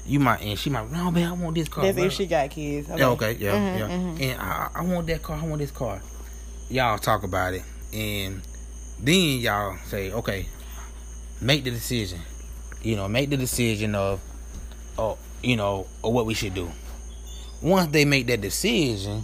You 0.05 0.19
might, 0.19 0.41
and 0.41 0.59
she 0.59 0.69
might, 0.69 0.91
no, 0.91 1.11
babe, 1.11 1.27
I 1.27 1.31
want 1.31 1.55
this 1.55 1.67
car. 1.69 1.83
That's 1.85 1.95
bro." 1.95 2.05
if 2.05 2.13
she 2.13 2.27
got 2.27 2.49
kids. 2.49 2.89
Okay. 2.89 2.99
Yeah, 2.99 3.07
okay, 3.09 3.31
yeah, 3.39 3.51
Mhm, 3.53 3.79
yeah. 3.79 3.87
mhm. 3.87 4.21
And 4.21 4.41
I, 4.41 4.69
I 4.75 4.81
want 4.83 5.07
that 5.07 5.23
car. 5.23 5.37
I 5.41 5.45
want 5.45 5.59
this 5.59 5.71
car. 5.71 6.01
Y'all 6.69 6.97
talk 6.97 7.23
about 7.23 7.53
it, 7.53 7.63
and 7.93 8.41
then 8.99 9.39
y'all 9.39 9.77
say, 9.87 10.11
okay, 10.11 10.45
make 11.41 11.63
the 11.63 11.71
decision. 11.71 12.19
You 12.81 12.95
know, 12.97 13.07
make 13.07 13.29
the 13.29 13.37
decision 13.37 13.95
of, 13.95 14.19
oh, 14.97 15.17
you 15.41 15.55
know, 15.55 15.87
of 16.03 16.13
what 16.13 16.25
we 16.25 16.33
should 16.33 16.53
do. 16.53 16.69
Once 17.61 17.91
they 17.91 18.03
make 18.03 18.27
that 18.27 18.41
decision, 18.41 19.23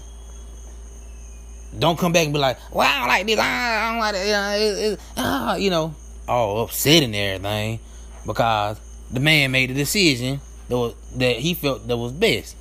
don't 1.77 1.97
come 1.97 2.11
back 2.11 2.25
and 2.25 2.33
be 2.33 2.39
like, 2.39 2.57
well, 2.71 2.87
I 2.87 2.99
don't 2.99 3.07
like 3.07 3.25
this. 3.27 3.39
I 3.39 3.91
don't 3.91 3.99
like 3.99 4.13
that. 4.13 4.99
Ah, 5.17 5.55
you 5.55 5.69
know, 5.69 5.93
all 6.27 6.63
upset 6.63 7.03
and 7.03 7.15
everything 7.15 7.79
because 8.25 8.79
the 9.11 9.19
man 9.19 9.51
made 9.51 9.69
the 9.69 9.73
decision 9.73 10.39
that 10.67 10.77
was, 10.77 10.95
that 11.17 11.37
he 11.37 11.53
felt 11.53 11.87
that 11.87 11.97
was 11.97 12.11
best 12.11 12.55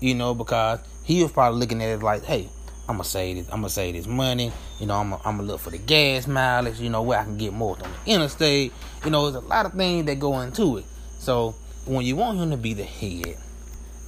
you 0.00 0.14
know, 0.14 0.34
because 0.34 0.80
he 1.04 1.22
was 1.22 1.30
probably 1.30 1.60
looking 1.60 1.82
at 1.82 1.90
it 1.90 2.02
like, 2.02 2.24
hey, 2.24 2.48
I'm 2.88 2.96
gonna 2.96 3.04
save 3.04 3.36
this. 3.36 3.46
I'm 3.46 3.60
gonna 3.60 3.68
save 3.68 3.94
this 3.94 4.06
money. 4.06 4.50
You 4.80 4.86
know, 4.86 4.96
I'm 4.96 5.10
gonna, 5.10 5.22
I'm 5.24 5.36
gonna 5.36 5.48
look 5.48 5.60
for 5.60 5.70
the 5.70 5.78
gas 5.78 6.26
mileage. 6.26 6.80
You 6.80 6.90
know, 6.90 7.02
where 7.02 7.20
I 7.20 7.24
can 7.24 7.38
get 7.38 7.52
more 7.52 7.76
on 7.76 7.82
the 7.82 8.12
interstate. 8.12 8.72
You 9.04 9.10
know, 9.10 9.30
there's 9.30 9.44
a 9.44 9.46
lot 9.46 9.66
of 9.66 9.72
things 9.72 10.06
that 10.06 10.18
go 10.18 10.40
into 10.40 10.78
it. 10.78 10.84
So 11.18 11.54
when 11.86 12.04
you 12.04 12.16
want 12.16 12.38
him 12.38 12.50
to 12.50 12.56
be 12.56 12.74
the 12.74 12.84
head, 12.84 13.36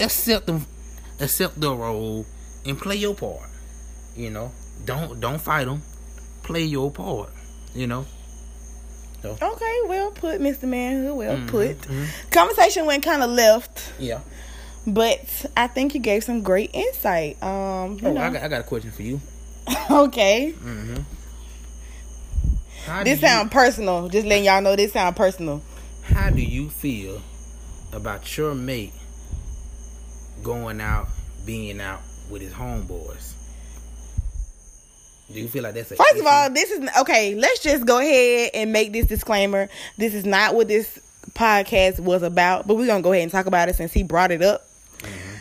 accept 0.01 0.47
them, 0.47 0.67
accept 1.21 1.61
the 1.61 1.73
role, 1.73 2.27
and 2.67 2.79
play 2.79 2.97
your 2.97 3.15
part. 3.15 3.49
You 4.17 4.31
know, 4.31 4.53
don't 4.85 5.21
don't 5.21 5.41
fight 5.41 5.65
them. 5.67 5.83
Play 6.43 6.65
your 6.65 6.91
part. 6.91 7.31
You 7.75 7.87
know. 7.87 8.07
So, 9.23 9.37
Okay, 9.41 9.79
well 9.87 10.11
put, 10.11 10.41
Mr. 10.41 10.65
Manhood. 10.65 11.17
Well 11.17 11.37
Mhm, 11.37 11.49
put. 11.49 11.81
mhm. 11.83 12.07
Conversation 12.33 12.87
went 12.87 13.05
kind 13.05 13.23
of 13.23 13.31
left, 13.31 13.93
yeah. 13.99 14.19
but 14.85 15.21
I 15.57 15.69
think 15.69 15.95
you 15.95 16.01
gave 16.01 16.25
some 16.25 16.43
great 16.43 16.71
insight. 16.75 17.41
Um, 17.43 17.99
Oh. 18.03 18.11
I 18.19 18.31
got 18.31 18.43
I 18.43 18.49
got 18.49 18.61
a 18.61 18.65
question 18.65 18.91
for 18.91 19.03
you. 19.03 19.21
okay. 19.91 20.53
Mm-hmm. 20.59 20.95
This 23.05 23.05
do 23.05 23.11
you- 23.11 23.17
sound 23.17 23.51
personal. 23.53 24.09
Just 24.09 24.27
letting 24.27 24.45
y'all 24.45 24.61
know 24.61 24.75
this 24.75 24.93
sound 24.93 25.15
personal. 25.15 25.63
How 26.03 26.31
do 26.31 26.43
you 26.43 26.69
feel 26.69 27.23
about 27.93 28.37
your 28.37 28.57
mate 28.57 28.93
going 30.43 30.81
out, 30.81 31.07
being 31.47 31.81
out 31.81 32.01
with 32.29 32.43
his 32.43 32.53
homeboys? 32.53 33.32
Do 35.33 35.41
you 35.41 35.49
feel 35.49 35.63
like 35.63 35.75
that's 35.75 35.91
a 35.93 35.97
First 35.97 36.17
of 36.19 36.27
all, 36.27 36.51
this 36.51 36.71
is 36.71 36.89
okay. 37.01 37.35
Let's 37.35 37.61
just 37.63 37.87
go 37.87 37.99
ahead 37.99 38.51
and 38.55 38.73
make 38.73 38.93
this 38.93 39.07
disclaimer. 39.07 39.69
This 39.97 40.15
is 40.15 40.25
not 40.25 40.55
what 40.55 40.69
this 40.69 40.99
podcast 41.33 42.01
was 42.01 42.23
about, 42.23 42.67
but 42.67 42.77
we're 42.77 42.87
gonna 42.87 43.03
go 43.03 43.13
ahead 43.13 43.23
and 43.23 43.33
talk 43.33 43.47
about 43.47 43.69
it 43.69 43.77
since 43.77 43.93
he 43.93 44.03
brought 44.03 44.31
it 44.31 44.43
up. 44.43 44.67
Mm-hmm. 44.99 45.37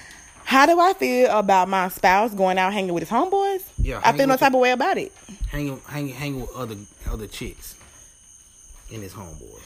How 0.45 0.65
do 0.65 0.79
I 0.79 0.93
feel 0.93 1.29
about 1.31 1.69
my 1.69 1.87
spouse 1.89 2.33
going 2.33 2.57
out 2.57 2.73
hanging 2.73 2.93
with 2.93 3.03
his 3.03 3.09
homeboys? 3.09 3.63
Yeah, 3.77 4.01
I 4.03 4.11
feel 4.15 4.27
no 4.27 4.37
type 4.37 4.53
of 4.53 4.59
way 4.59 4.71
about 4.71 4.97
it. 4.97 5.11
hanging 5.49 5.79
hanging 5.87 6.13
hanging 6.13 6.41
with 6.41 6.55
other 6.55 6.75
other 7.09 7.27
chicks 7.27 7.75
in 8.89 9.01
his 9.01 9.13
homeboys. 9.13 9.63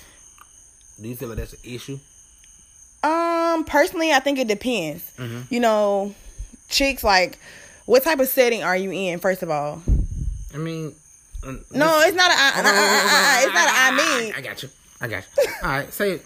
Do 1.01 1.07
you 1.09 1.15
feel 1.15 1.29
like 1.29 1.37
that's 1.37 1.53
an 1.53 1.59
issue? 1.63 1.99
Um, 3.03 3.63
personally, 3.65 4.11
I 4.11 4.19
think 4.19 4.39
it 4.39 4.47
depends. 4.47 5.03
Mhm. 5.17 5.51
You 5.51 5.59
know, 5.59 6.15
chicks 6.69 7.03
like, 7.03 7.37
what 7.85 8.03
type 8.03 8.19
of 8.19 8.27
setting 8.27 8.63
are 8.63 8.75
you 8.77 8.91
in? 8.91 9.19
First 9.19 9.43
of 9.43 9.49
all, 9.51 9.81
I 10.55 10.57
mean, 10.57 10.95
uh, 11.45 11.51
no, 11.71 11.99
it's 12.01 12.15
not 12.15 12.31
a. 12.31 12.33
I- 12.33 12.51
I- 12.55 12.61
I- 12.61 12.65
I- 12.65 13.41
I- 13.41 13.43
It's 13.45 13.53
not 13.53 13.67
a. 13.67 13.71
I 13.75 13.91
mean, 14.23 14.33
I 14.35 14.41
got 14.41 14.63
you. 14.63 14.69
I 15.01 15.07
got 15.07 15.23
you. 15.37 15.43
All 15.63 15.69
right, 15.69 15.93
say, 15.93 16.21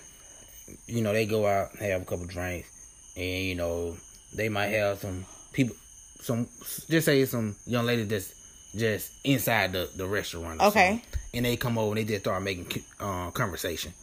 you 0.87 1.01
know, 1.01 1.11
they 1.13 1.25
go 1.25 1.45
out, 1.47 1.75
have 1.77 2.03
a 2.03 2.05
couple 2.05 2.25
drinks, 2.25 2.69
and 3.17 3.43
you 3.45 3.55
know, 3.55 3.97
they 4.35 4.49
might 4.49 4.67
have 4.67 4.99
some 4.99 5.25
people, 5.51 5.75
some 6.21 6.47
just 6.89 7.05
say 7.05 7.25
some 7.25 7.55
young 7.65 7.85
lady 7.85 8.03
that's 8.03 8.33
just 8.77 9.11
inside 9.23 9.71
the 9.73 9.89
the 9.97 10.05
restaurant. 10.05 10.61
Okay. 10.61 11.01
and 11.33 11.45
they 11.45 11.57
come 11.57 11.77
over 11.77 11.89
and 11.89 11.97
they 11.97 12.03
just 12.13 12.21
start 12.23 12.41
making 12.43 12.83
uh, 12.99 13.31
conversation. 13.31 13.93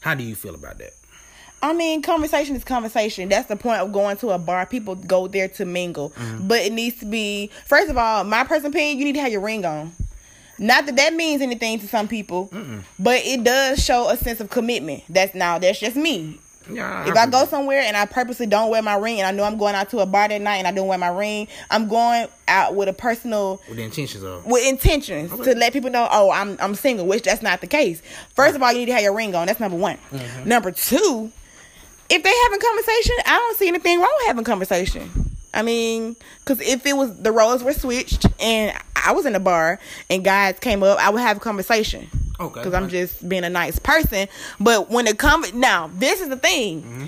How 0.00 0.14
do 0.14 0.22
you 0.24 0.34
feel 0.36 0.54
about 0.54 0.78
that? 0.78 0.90
I 1.62 1.72
mean, 1.72 2.02
conversation 2.02 2.56
is 2.56 2.64
conversation. 2.64 3.28
That's 3.28 3.48
the 3.48 3.56
point 3.56 3.80
of 3.80 3.92
going 3.92 4.16
to 4.18 4.30
a 4.30 4.38
bar. 4.38 4.66
People 4.66 4.96
go 4.96 5.28
there 5.28 5.48
to 5.48 5.64
mingle, 5.64 6.10
Mm-hmm. 6.10 6.48
but 6.48 6.60
it 6.60 6.72
needs 6.72 6.98
to 7.00 7.06
be. 7.06 7.50
First 7.66 7.88
of 7.90 7.96
all, 7.96 8.24
my 8.24 8.44
personal 8.44 8.70
opinion, 8.72 8.98
you 8.98 9.04
need 9.04 9.14
to 9.14 9.20
have 9.20 9.32
your 9.32 9.40
ring 9.42 9.64
on. 9.64 9.92
Not 10.58 10.86
that 10.86 10.96
that 10.96 11.14
means 11.14 11.40
anything 11.42 11.78
to 11.80 11.88
some 11.88 12.06
people, 12.08 12.50
but 12.98 13.20
it 13.24 13.42
does 13.42 13.82
show 13.84 14.08
a 14.10 14.16
sense 14.16 14.38
of 14.40 14.50
commitment. 14.50 15.02
That's 15.08 15.34
now 15.34 15.58
that's 15.58 15.80
just 15.80 15.96
me. 15.96 16.38
Yeah, 16.70 17.08
If 17.08 17.16
I 17.16 17.26
go 17.26 17.44
somewhere 17.44 17.80
and 17.80 17.96
I 17.96 18.06
purposely 18.06 18.46
don't 18.46 18.70
wear 18.70 18.80
my 18.82 18.94
ring, 18.94 19.18
and 19.18 19.26
I 19.26 19.32
know 19.32 19.42
I'm 19.42 19.58
going 19.58 19.74
out 19.74 19.90
to 19.90 19.98
a 19.98 20.06
bar 20.06 20.28
that 20.28 20.40
night 20.40 20.58
and 20.58 20.66
I 20.68 20.70
don't 20.70 20.86
wear 20.86 20.96
my 20.98 21.08
ring, 21.08 21.48
I'm 21.72 21.88
going 21.88 22.28
out 22.46 22.76
with 22.76 22.88
a 22.88 22.92
personal 22.92 23.60
with 23.68 23.78
the 23.78 23.82
intentions 23.82 24.22
of 24.22 24.46
with 24.46 24.64
intentions 24.64 25.32
Okay. 25.32 25.54
to 25.54 25.58
let 25.58 25.72
people 25.72 25.90
know, 25.90 26.06
oh, 26.12 26.30
I'm 26.30 26.56
I'm 26.60 26.76
single, 26.76 27.06
which 27.06 27.24
that's 27.24 27.42
not 27.42 27.60
the 27.62 27.66
case. 27.66 28.00
First 28.36 28.54
of 28.54 28.62
all, 28.62 28.70
you 28.72 28.78
need 28.80 28.86
to 28.86 28.92
have 28.92 29.02
your 29.02 29.14
ring 29.14 29.34
on. 29.34 29.48
That's 29.48 29.58
number 29.58 29.76
one. 29.76 29.96
Mm-hmm. 30.12 30.48
Number 30.48 30.70
two, 30.70 31.32
if 32.12 32.22
they 32.22 32.32
having 32.44 32.60
conversation, 32.60 33.16
I 33.26 33.38
don't 33.38 33.56
see 33.56 33.68
anything 33.68 33.98
wrong 33.98 34.14
with 34.18 34.26
having 34.26 34.44
conversation. 34.44 35.10
I 35.54 35.62
mean, 35.62 36.16
because 36.40 36.60
if 36.60 36.86
it 36.86 36.94
was 36.94 37.16
the 37.18 37.32
roles 37.32 37.62
were 37.62 37.72
switched 37.72 38.26
and 38.40 38.76
I 38.96 39.12
was 39.12 39.26
in 39.26 39.34
a 39.34 39.40
bar 39.40 39.78
and 40.08 40.24
guys 40.24 40.58
came 40.58 40.82
up, 40.82 40.98
I 40.98 41.10
would 41.10 41.20
have 41.20 41.38
a 41.38 41.40
conversation 41.40 42.08
okay, 42.38 42.60
because 42.60 42.74
I'm 42.74 42.88
just 42.88 43.26
being 43.28 43.44
a 43.44 43.50
nice 43.50 43.78
person. 43.78 44.28
But 44.60 44.90
when 44.90 45.06
it 45.06 45.18
comes 45.18 45.52
now, 45.52 45.90
this 45.94 46.20
is 46.20 46.28
the 46.28 46.36
thing. 46.36 46.82
Mm-hmm. 46.82 47.04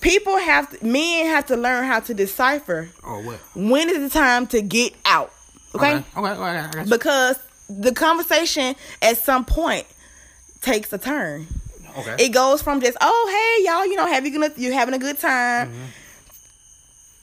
People 0.00 0.38
have 0.38 0.70
to, 0.70 0.84
men 0.84 1.26
have 1.26 1.46
to 1.46 1.56
learn 1.56 1.84
how 1.84 2.00
to 2.00 2.14
decipher 2.14 2.88
oh 3.04 3.20
what 3.22 3.40
when 3.56 3.90
is 3.90 3.98
the 3.98 4.10
time 4.10 4.46
to 4.48 4.62
get 4.62 4.94
out. 5.04 5.32
Okay, 5.74 5.96
okay, 5.96 6.04
okay, 6.16 6.40
okay 6.40 6.84
you. 6.84 6.90
because 6.90 7.38
the 7.68 7.92
conversation 7.92 8.74
at 9.02 9.18
some 9.18 9.44
point 9.44 9.86
takes 10.60 10.92
a 10.92 10.98
turn. 10.98 11.46
Okay. 11.98 12.16
It 12.18 12.30
goes 12.30 12.62
from 12.62 12.80
just 12.80 12.96
oh 13.00 13.26
hey 13.58 13.64
y'all 13.66 13.86
you 13.86 13.96
know 13.96 14.06
have 14.06 14.24
you 14.26 14.32
gonna 14.32 14.52
you 14.56 14.72
having 14.72 14.94
a 14.94 14.98
good 14.98 15.18
time. 15.18 15.68
Mm-hmm. 15.68 15.84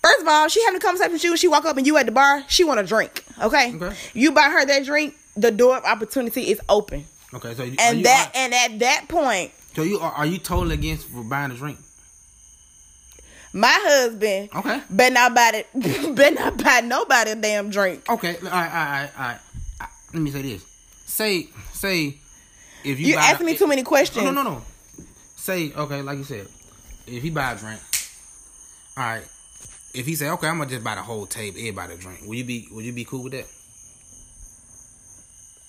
First 0.02 0.22
of 0.22 0.28
all, 0.28 0.48
she 0.50 0.64
having 0.66 0.78
a 0.78 0.80
conversation 0.84 1.14
with 1.14 1.24
you. 1.24 1.36
She 1.36 1.48
walk 1.48 1.66
up 1.66 1.78
and 1.78 1.88
you 1.88 1.98
at 1.98 2.06
the 2.06 2.12
bar. 2.12 2.44
She 2.48 2.64
want 2.64 2.80
a 2.80 2.84
drink. 2.84 3.24
Okay, 3.42 3.74
Okay. 3.76 3.96
you 4.14 4.32
buy 4.32 4.50
her 4.50 4.64
that 4.66 4.86
drink. 4.86 5.16
The 5.36 5.52
door 5.52 5.78
of 5.78 5.84
opportunity 5.84 6.44
is 6.52 6.62
open, 6.70 7.06
okay, 7.34 7.54
so 7.56 7.64
you- 7.64 7.76
and 7.80 8.06
that 8.06 8.32
and 8.36 8.54
at 8.54 8.80
that 8.80 9.08
point, 9.10 9.52
so 9.76 9.82
you 9.84 10.00
are, 10.00 10.12
are 10.12 10.26
you 10.26 10.38
totally 10.38 10.76
against 10.76 11.08
for 11.10 11.24
buying 11.24 11.52
a 11.52 11.56
drink? 11.56 11.78
my 13.52 13.72
husband 13.82 14.50
Okay. 14.56 14.82
better 14.90 15.14
not 15.14 15.34
buy 15.34 15.52
it. 15.66 15.68
better 16.16 16.36
not 16.36 16.62
buy 16.64 16.82
nobody 16.82 17.32
a 17.32 17.36
damn 17.36 17.70
drink. 17.70 18.10
Okay, 18.10 18.36
all 18.38 18.44
right, 18.44 18.52
all 18.52 18.86
right, 18.86 19.10
all 19.18 19.24
right. 19.26 19.40
Uh, 19.82 19.86
Let 20.14 20.22
me 20.22 20.32
say 20.32 20.42
this. 20.42 20.66
Say, 21.06 21.48
say, 21.74 22.18
if 22.86 23.00
you 23.00 23.08
You 23.08 23.16
buy, 23.16 23.22
asking 23.22 23.46
me 23.46 23.58
too 23.58 23.68
many 23.68 23.84
questions. 23.84 24.24
No, 24.24 24.32
no, 24.32 24.44
no, 24.44 24.56
no. 24.56 24.62
Say, 25.36 25.74
okay, 25.74 26.02
like 26.02 26.18
you 26.18 26.24
said, 26.24 26.48
if 27.08 27.22
he 27.22 27.30
buy 27.30 27.52
a 27.54 27.58
drink, 27.58 27.80
all 28.98 29.04
right. 29.04 29.24
If 29.94 30.06
he 30.06 30.16
say, 30.16 30.30
okay, 30.30 30.48
I'm 30.48 30.58
gonna 30.58 30.70
just 30.70 30.84
buy 30.84 30.96
the 30.96 31.02
whole 31.02 31.26
table, 31.26 31.58
everybody 31.58 31.94
a 31.94 31.98
drink. 31.98 32.22
Will 32.26 32.36
you 32.36 32.44
be, 32.44 32.68
will 32.72 32.82
you 32.82 32.94
be 32.94 33.06
cool 33.06 33.24
with 33.24 33.34
that? 33.34 33.46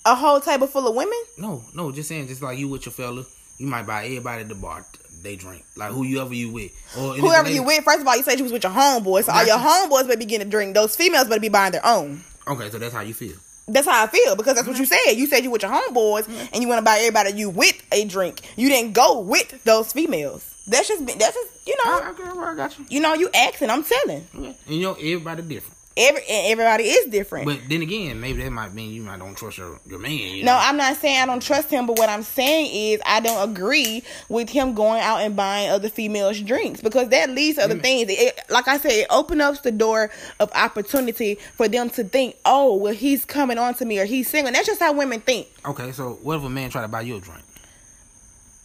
A 0.05 0.15
whole 0.15 0.41
table 0.41 0.67
full 0.67 0.87
of 0.89 0.95
women. 0.95 1.19
No, 1.39 1.63
no, 1.75 1.93
just 1.93 2.09
saying, 2.09 2.29
just 2.29 2.43
like 2.43 2.59
you 2.59 2.69
with 2.69 2.87
your 2.87 2.93
fella, 2.93 3.25
you 3.59 3.67
might 3.67 3.87
buy 3.87 4.05
everybody 4.05 4.43
at 4.43 4.49
the 4.49 4.55
bar 4.55 4.85
they 5.23 5.37
drink, 5.37 5.65
like 5.77 5.91
whoever 5.93 6.35
you 6.35 6.51
with, 6.51 6.73
or 6.99 7.15
Whoever 7.15 7.51
you 7.51 7.63
with, 7.63 7.83
first 7.85 8.01
of 8.01 8.07
all, 8.07 8.17
you 8.17 8.23
said 8.23 8.39
you 8.39 8.45
was 8.45 8.53
with 8.53 8.63
your 8.63 8.73
homeboys. 8.73 9.25
So 9.25 9.33
all 9.33 9.47
your 9.47 9.59
homeboys 9.59 10.07
better 10.07 10.19
be 10.19 10.25
getting 10.25 10.47
a 10.47 10.51
drink. 10.51 10.75
Those 10.75 10.95
females 10.95 11.29
better 11.29 11.41
be 11.41 11.49
buying 11.49 11.73
their 11.73 11.85
own. 11.85 12.21
Okay, 12.47 12.71
so 12.71 12.79
that's 12.79 12.95
how 12.95 13.01
you 13.01 13.15
feel. 13.15 13.35
That's 13.69 13.87
how 13.87 14.05
I 14.05 14.07
feel 14.07 14.37
because 14.37 14.55
that's 14.55 14.67
what 14.67 14.79
you 14.79 14.85
mm-hmm. 14.85 15.09
said. 15.09 15.19
You 15.19 15.27
said 15.27 15.43
you 15.43 15.51
with 15.51 15.63
your 15.63 15.73
homeboys 15.73 16.25
mm-hmm. 16.25 16.55
and 16.55 16.63
you 16.63 16.69
want 16.69 16.79
to 16.79 16.85
buy 16.85 16.99
everybody 16.99 17.33
you 17.33 17.51
with 17.51 17.83
a 17.93 18.05
drink. 18.05 18.41
You 18.57 18.69
didn't 18.69 18.93
go 18.93 19.21
with 19.21 19.65
those 19.65 19.93
females. 19.93 20.55
That's 20.69 20.89
just 20.89 21.07
that's 21.07 21.35
just 21.35 21.67
you 21.67 21.77
know 21.85 21.99
Okay, 22.11 22.23
okay, 22.23 22.39
I 22.39 22.55
got 22.55 22.79
you. 22.79 22.87
you 22.89 23.01
know 23.01 23.15
you 23.15 23.29
asking. 23.35 23.71
I'm 23.71 23.83
telling. 23.85 24.27
And 24.35 24.55
you 24.69 24.83
know, 24.83 24.95
everybody 24.95 25.43
different. 25.43 25.76
Every 25.99 26.23
everybody 26.29 26.85
is 26.85 27.11
different. 27.11 27.47
But 27.47 27.61
then 27.69 27.81
again, 27.81 28.21
maybe 28.21 28.43
that 28.43 28.51
might 28.51 28.75
mean 28.75 28.93
you 28.93 29.03
might 29.03 29.19
don't 29.19 29.35
trust 29.35 29.57
your, 29.57 29.81
your 29.87 29.99
man. 29.99 30.13
You 30.13 30.45
no, 30.45 30.53
know? 30.53 30.59
I'm 30.61 30.77
not 30.77 30.97
saying 30.97 31.21
I 31.21 31.27
don't 31.27 31.43
trust 31.43 31.71
him, 31.71 31.87
but 31.87 31.99
what 31.99 32.11
I'm 32.11 32.23
saying 32.23 32.71
is 32.71 33.01
I 33.07 33.21
don't 33.21 33.51
agree 33.51 34.03
with 34.29 34.51
him 34.51 34.75
going 34.75 35.01
out 35.01 35.19
and 35.21 35.35
buying 35.35 35.71
other 35.71 35.89
females 35.89 36.41
drinks 36.41 36.83
because 36.83 37.09
that 37.09 37.31
leads 37.31 37.57
to 37.57 37.65
other 37.65 37.79
things. 37.79 38.11
It, 38.11 38.39
like 38.51 38.69
I 38.69 38.77
said, 38.77 38.93
it 38.93 39.07
opens 39.09 39.41
up 39.41 39.63
the 39.63 39.73
door 39.73 40.11
of 40.39 40.53
opportunity 40.53 41.37
for 41.55 41.67
them 41.67 41.89
to 41.91 42.05
think, 42.05 42.37
oh, 42.45 42.77
well, 42.77 42.93
he's 42.93 43.25
coming 43.25 43.57
on 43.57 43.75
to 43.75 43.85
me 43.85 43.99
or 43.99 44.05
he's 44.05 44.29
single. 44.29 44.53
That's 44.53 44.67
just 44.67 44.81
how 44.81 44.93
women 44.93 45.21
think. 45.21 45.49
Okay, 45.65 45.93
so 45.93 46.19
what 46.23 46.37
if 46.37 46.45
a 46.45 46.51
man 46.51 46.69
try 46.71 46.83
to 46.83 46.89
buy 46.89 47.01
you 47.03 47.17
a 47.17 47.21
drink? 47.21 47.43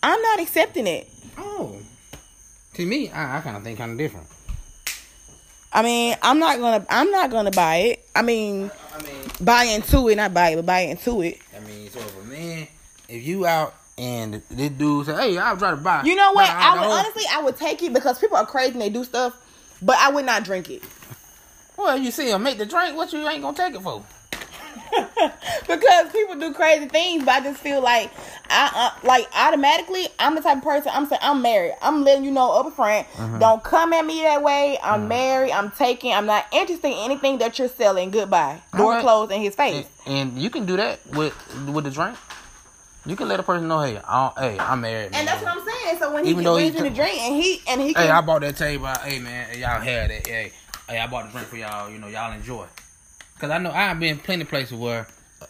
I'm 0.04 0.22
not 0.22 0.39
accepting 0.39 0.88
it. 0.88 1.10
Oh, 1.38 1.78
to 2.74 2.86
me, 2.86 3.10
I, 3.10 3.38
I 3.38 3.41
kind 3.41 3.56
of 3.56 3.63
think 3.63 3.78
kind 3.78 3.91
of 3.91 3.98
different. 3.98 4.28
I 5.73 5.84
mean, 5.84 6.15
I'm 6.21 6.39
not 6.39 6.60
gonna, 6.60 6.86
I'm 6.89 7.12
not 7.12 7.31
gonna 7.31 7.51
buy 7.51 7.75
it. 7.77 8.05
I 8.15 8.21
mean, 8.21 8.69
I 8.93 9.01
mean, 9.03 9.31
buy 9.39 9.63
into 9.65 10.10
it, 10.10 10.15
not 10.15 10.34
buy 10.34 10.49
it, 10.49 10.55
but 10.57 10.65
buy 10.65 10.79
into 10.81 11.21
it. 11.21 11.39
I 11.55 11.60
mean, 11.62 11.89
so 11.89 11.99
if 11.99 12.21
a 12.21 12.25
man, 12.25 12.67
if 13.07 13.23
you 13.25 13.45
out 13.45 13.73
and 13.97 14.41
this 14.49 14.71
dude 14.71 15.05
say, 15.05 15.13
"Hey, 15.15 15.38
I'll 15.38 15.57
try 15.57 15.71
to 15.71 15.77
buy," 15.77 16.03
You 16.03 16.15
know 16.15 16.34
what? 16.34 16.47
buy 16.47 16.53
I 16.55 16.81
would 16.81 16.91
honestly, 16.91 17.23
I 17.31 17.41
would 17.43 17.55
take 17.57 17.81
it 17.84 17.93
because 17.93 18.19
people 18.19 18.38
are 18.38 18.45
crazy 18.45 18.73
and 18.73 18.81
they 18.81 18.89
do 18.89 19.03
stuff, 19.03 19.34
but 19.81 19.95
I 19.97 20.12
would 20.12 20.25
not 20.25 20.43
drink 20.43 20.69
it. 20.69 20.84
Well, 21.77 21.97
you 21.97 22.12
see 22.12 22.29
him 22.29 22.43
make 22.43 22.57
the 22.57 22.65
drink. 22.65 22.97
What 22.97 23.13
you 23.13 23.27
ain't 23.27 23.41
gonna 23.41 23.55
take 23.55 23.73
it 23.73 23.81
for? 23.81 24.03
because 25.67 26.12
people 26.12 26.36
do 26.39 26.54
crazy 26.54 26.88
things, 26.88 27.23
but 27.23 27.32
I 27.32 27.41
just 27.41 27.60
feel 27.60 27.82
like 27.82 28.12
I 28.49 28.71
uh, 28.73 29.08
like 29.08 29.27
automatically 29.36 30.08
I'm 30.19 30.36
the 30.36 30.41
type 30.41 30.58
of 30.58 30.63
person 30.63 30.91
I'm 30.93 31.06
saying 31.06 31.21
I'm 31.21 31.41
married. 31.41 31.73
I'm 31.82 32.04
letting 32.04 32.23
you 32.23 32.32
know 32.32 32.51
up 32.54 32.73
front. 32.73 33.08
Uh-huh. 33.17 33.38
Don't 33.39 33.63
come 33.63 33.93
at 33.93 34.06
me 34.06 34.21
that 34.21 34.43
way. 34.43 34.77
I'm 34.84 35.08
married. 35.08 35.51
I'm 35.51 35.71
taking. 35.71 36.13
I'm 36.13 36.25
not 36.25 36.45
interested 36.51 36.88
in 36.88 36.93
anything 36.93 37.38
that 37.39 37.58
you're 37.60 37.69
selling. 37.69 38.12
Goodbye. 38.12 38.62
Door 38.75 38.86
Alright. 38.86 39.01
closed 39.01 39.32
in 39.32 39.41
his 39.41 39.56
face. 39.56 39.88
And, 40.06 40.32
and 40.34 40.41
you 40.41 40.49
can 40.49 40.65
do 40.65 40.77
that 40.77 41.06
with 41.08 41.34
with 41.67 41.86
the 41.86 41.91
drink. 41.91 42.17
You 43.06 43.15
can 43.15 43.27
let 43.27 43.39
a 43.39 43.43
person 43.43 43.67
know, 43.67 43.80
"Hey, 43.82 43.99
I, 44.08 44.32
hey, 44.38 44.60
I'm 44.60 44.82
married." 44.82 45.12
And 45.13 45.27
that's 45.27 45.41
what 45.43 45.58
I'm 45.58 45.65
saying. 45.65 45.97
So 45.99 46.13
when 46.13 46.23
he 46.23 46.32
Even 46.32 46.43
he 46.43 46.69
the 46.69 46.89
drink 46.89 47.19
and 47.19 47.36
he 47.36 47.62
and 47.67 47.82
he 47.82 47.93
Hey, 47.93 48.10
I 48.10 48.21
bought 48.21 48.41
that 48.41 48.58
table. 48.58 48.88
Hey, 49.04 49.19
man, 49.19 49.58
y'all 49.58 49.82
had 49.82 50.12
it. 50.12 50.27
Hey, 50.27 50.51
hey, 50.88 50.99
I 50.99 51.08
bought 51.08 51.25
the 51.25 51.32
drink 51.32 51.47
for 51.47 51.58
y'all. 51.58 51.89
You 51.89 51.97
know, 51.97 52.08
y'all 52.08 52.32
enjoy. 52.32 52.67
Cause 53.41 53.49
I 53.49 53.58
know 53.58 53.71
I've 53.71 53.99
been 53.99 54.19
plenty 54.19 54.43
of 54.43 54.49
places 54.49 54.77
where 54.77 55.08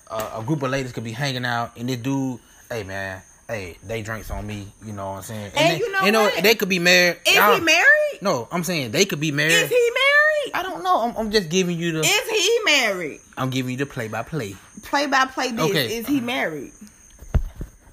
a, 0.10 0.39
a 0.39 0.43
group 0.45 0.63
of 0.63 0.71
ladies 0.71 0.93
could 0.93 1.04
be 1.04 1.12
hanging 1.12 1.43
out, 1.43 1.75
and 1.75 1.89
this 1.89 1.97
dude, 1.97 2.39
hey 2.69 2.84
man, 2.84 3.21
hey, 3.49 3.75
they 3.84 4.01
drinks 4.01 4.32
on 4.32 4.47
me. 4.47 4.67
You 4.86 4.93
know 4.93 5.10
what 5.10 5.17
I'm 5.17 5.23
saying? 5.23 5.51
And 5.58 5.75
they, 5.75 5.77
you 5.77 5.91
know 5.91 6.01
you 6.06 6.12
know 6.13 6.21
what? 6.21 6.41
they 6.41 6.56
could 6.56 6.69
be 6.69 6.80
married. 6.80 7.17
Is 7.25 7.34
he 7.34 7.60
married? 7.60 8.21
No, 8.21 8.47
I'm 8.49 8.63
saying 8.63 8.91
they 8.91 9.04
could 9.04 9.19
be 9.19 9.34
married. 9.34 9.51
Is 9.51 9.69
he 9.69 9.91
married? 9.93 10.54
I 10.54 10.63
don't 10.63 10.84
know. 10.84 11.01
I'm, 11.01 11.17
I'm 11.17 11.32
just 11.32 11.49
giving 11.49 11.77
you 11.77 11.91
the. 11.91 11.99
Is 11.99 12.30
he 12.30 12.60
married? 12.63 13.19
I'm 13.38 13.49
giving 13.49 13.71
you 13.71 13.77
the 13.77 13.86
play 13.86 14.08
by 14.08 14.23
play. 14.23 14.56
Play 14.84 15.08
by 15.08 15.25
play. 15.25 15.51
Okay. 15.51 15.97
Is 15.97 16.08
he 16.08 16.21
married? 16.21 16.71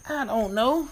I 0.09 0.25
don't 0.27 0.55
know. 0.55 0.89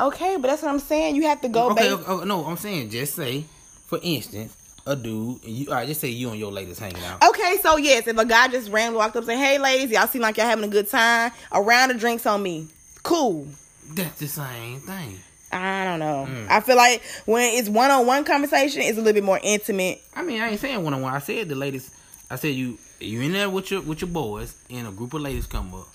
Okay, 0.00 0.38
but 0.40 0.48
that's 0.48 0.62
what 0.62 0.72
I'm 0.72 0.80
saying. 0.80 1.14
You 1.14 1.22
have 1.28 1.40
to 1.42 1.48
go 1.48 1.70
okay, 1.70 1.92
okay, 1.92 2.04
okay, 2.04 2.26
no, 2.26 2.44
I'm 2.44 2.56
saying 2.56 2.90
just 2.90 3.14
say, 3.14 3.44
for 3.86 4.00
instance, 4.02 4.56
a 4.86 4.96
dude. 4.96 5.44
And 5.44 5.52
you, 5.52 5.68
all 5.68 5.74
right, 5.74 5.86
just 5.86 6.00
say 6.00 6.08
you 6.08 6.30
and 6.30 6.38
your 6.38 6.52
ladies 6.52 6.78
hanging 6.78 7.02
out. 7.04 7.22
Okay, 7.24 7.33
so 7.60 7.76
yes, 7.76 8.06
if 8.06 8.16
a 8.16 8.24
guy 8.24 8.48
just 8.48 8.70
randomly 8.70 8.98
walked 8.98 9.16
up 9.16 9.28
and 9.28 9.40
"Hey, 9.40 9.58
ladies, 9.58 9.90
y'all 9.90 10.06
seem 10.06 10.22
like 10.22 10.36
y'all 10.36 10.46
having 10.46 10.64
a 10.64 10.68
good 10.68 10.88
time. 10.88 11.32
A 11.52 11.60
round 11.60 11.92
of 11.92 11.98
drinks 11.98 12.26
on 12.26 12.42
me." 12.42 12.68
Cool. 13.02 13.46
That's 13.94 14.18
the 14.18 14.28
same 14.28 14.80
thing. 14.80 15.18
I 15.52 15.84
don't 15.84 16.00
know. 16.00 16.26
Mm. 16.28 16.48
I 16.50 16.60
feel 16.60 16.76
like 16.76 17.02
when 17.26 17.54
it's 17.54 17.68
one 17.68 17.90
on 17.90 18.06
one 18.06 18.24
conversation, 18.24 18.82
it's 18.82 18.98
a 18.98 19.00
little 19.00 19.12
bit 19.12 19.24
more 19.24 19.38
intimate. 19.42 20.02
I 20.14 20.22
mean, 20.22 20.40
I 20.40 20.50
ain't 20.50 20.60
saying 20.60 20.82
one 20.82 20.94
on 20.94 21.02
one. 21.02 21.14
I 21.14 21.18
said 21.20 21.48
the 21.48 21.54
ladies. 21.54 21.90
I 22.30 22.36
said 22.36 22.54
you 22.54 22.78
you 23.00 23.20
in 23.20 23.32
there 23.32 23.48
with 23.48 23.70
your 23.70 23.80
with 23.82 24.00
your 24.00 24.10
boys, 24.10 24.54
and 24.70 24.88
a 24.88 24.90
group 24.90 25.14
of 25.14 25.20
ladies 25.20 25.46
come 25.46 25.72
up, 25.74 25.86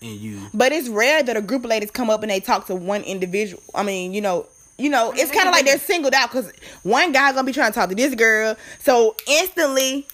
and 0.00 0.10
you. 0.10 0.40
But 0.54 0.72
it's 0.72 0.88
rare 0.88 1.22
that 1.22 1.36
a 1.36 1.42
group 1.42 1.64
of 1.64 1.70
ladies 1.70 1.90
come 1.90 2.10
up 2.10 2.22
and 2.22 2.30
they 2.30 2.40
talk 2.40 2.66
to 2.66 2.74
one 2.74 3.02
individual. 3.02 3.62
I 3.74 3.82
mean, 3.82 4.14
you 4.14 4.20
know, 4.20 4.46
you 4.76 4.90
know, 4.90 5.12
it's 5.16 5.32
kind 5.32 5.48
of 5.48 5.52
like 5.52 5.64
they're 5.64 5.78
singled 5.78 6.14
out 6.14 6.30
because 6.30 6.52
one 6.84 7.10
guy 7.12 7.32
gonna 7.32 7.44
be 7.44 7.52
trying 7.52 7.72
to 7.72 7.78
talk 7.78 7.88
to 7.88 7.94
this 7.96 8.14
girl, 8.14 8.56
so 8.80 9.16
instantly. 9.26 10.06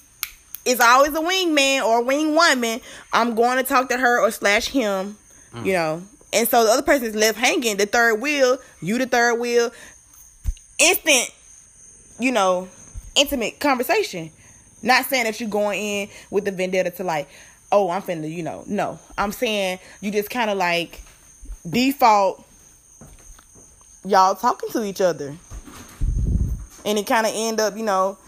It's 0.65 0.81
always 0.81 1.13
a 1.15 1.21
wingman 1.21 1.85
or 1.85 2.01
a 2.01 2.03
wing 2.03 2.35
woman. 2.35 2.81
I'm 3.13 3.35
going 3.35 3.59
to 3.59 3.65
talk 3.65 3.89
to 3.91 3.99
her 3.99 4.21
or 4.21 4.31
slash 4.31 4.69
him, 4.69 5.17
you 5.55 5.61
mm. 5.61 5.73
know. 5.73 6.03
And 6.33 6.49
so 6.49 6.65
the 6.65 6.71
other 6.71 6.83
person 6.83 7.07
is 7.07 7.15
left 7.15 7.39
hanging, 7.39 7.77
the 7.77 7.87
third 7.87 8.21
wheel, 8.21 8.59
you 8.81 8.99
the 8.99 9.07
third 9.07 9.39
wheel. 9.39 9.71
Instant, 10.79 11.31
you 12.19 12.33
know, 12.33 12.69
intimate 13.15 13.61
conversation. 13.61 14.31
Not 14.83 15.07
saying 15.07 15.25
that 15.25 15.39
you're 15.41 15.49
going 15.49 15.81
in 15.81 16.09
with 16.31 16.45
the 16.45 16.51
vendetta 16.51 16.91
to 16.91 17.05
like, 17.05 17.29
oh, 17.71 17.91
I'm 17.91 18.03
finna, 18.03 18.31
you 18.31 18.43
know, 18.43 18.65
no. 18.67 18.99
I'm 19.17 19.33
saying 19.33 19.79
you 20.01 20.11
just 20.11 20.31
kind 20.31 20.51
of 20.51 20.59
like 20.59 21.01
default 21.69 22.45
y'all 24.05 24.35
talking 24.35 24.71
to 24.71 24.85
each 24.85 25.01
other. 25.01 25.37
And 26.85 26.99
it 26.99 27.07
kind 27.07 27.27
of 27.27 27.33
end 27.35 27.61
up, 27.61 27.77
you 27.77 27.83
know, 27.83 28.19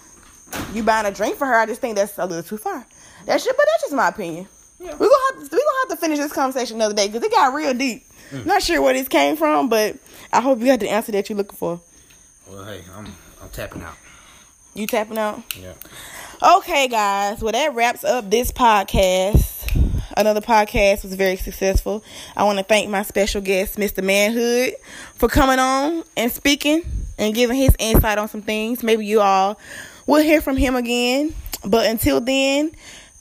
you 0.73 0.83
buying 0.83 1.07
a 1.07 1.11
drink 1.11 1.37
for 1.37 1.47
her. 1.47 1.55
I 1.55 1.67
just 1.67 1.81
think 1.81 1.97
that's 1.97 2.19
a 2.19 2.27
little 2.27 2.43
too 2.43 2.57
far. 2.57 2.87
That 3.27 3.41
shit, 3.41 3.57
but 3.57 3.67
that's 3.73 3.83
just 3.85 3.95
my 3.95 4.09
opinion. 4.09 4.47
Yeah. 4.79 4.93
We're 4.93 5.09
gonna 5.09 5.41
have 5.41 5.51
to 5.51 5.57
we 5.57 5.63
gonna 5.63 5.79
have 5.89 5.89
to 5.91 5.97
finish 5.97 6.19
this 6.19 6.33
conversation 6.33 6.77
another 6.77 6.95
day 6.95 7.09
because 7.09 7.23
it 7.23 7.33
got 7.33 7.55
real 7.55 7.75
deep. 7.75 8.05
Hmm. 8.31 8.47
Not 8.47 8.63
sure 8.63 8.83
where 8.83 8.93
this 8.95 9.09
came 9.09 9.37
from, 9.37 9.69
but 9.69 9.97
I 10.33 10.41
hope 10.41 10.59
you 10.61 10.67
got 10.67 10.81
the 10.81 10.91
answer 10.91 11.13
that 11.13 11.29
you're 11.29 11.39
looking 11.39 11.57
for. 11.57 11.81
Well, 12.49 12.65
hey, 12.65 12.83
I'm 12.95 13.07
I'm 13.43 13.49
tapping 13.51 13.83
out. 13.83 13.97
You 14.75 14.87
tapping 14.87 15.19
out? 15.19 15.43
Yeah. 15.59 15.73
Okay, 16.59 16.87
guys. 16.89 17.41
Well, 17.41 17.53
that 17.53 17.75
wraps 17.75 18.05
up 18.05 18.31
this 18.31 18.53
podcast. 18.53 19.55
Another 20.17 20.41
podcast 20.41 21.03
was 21.03 21.15
very 21.15 21.37
successful. 21.37 22.05
I 22.37 22.45
want 22.45 22.59
to 22.59 22.65
thank 22.65 22.91
my 22.91 23.03
special 23.03 23.41
guest, 23.41 23.77
Mr. 23.77 24.03
Manhood, 24.03 24.75
for 25.15 25.29
coming 25.29 25.59
on 25.59 26.05
and 26.17 26.31
speaking 26.31 26.83
and 27.19 27.35
giving 27.35 27.57
his 27.57 27.75
insight 27.79 28.19
on 28.19 28.29
some 28.29 28.43
things. 28.43 28.83
Maybe 28.83 29.07
you 29.07 29.21
all 29.21 29.59
will 30.07 30.23
hear 30.23 30.40
from 30.40 30.57
him 30.57 30.77
again. 30.77 31.35
But 31.64 31.87
until 31.87 32.21
then, 32.21 32.73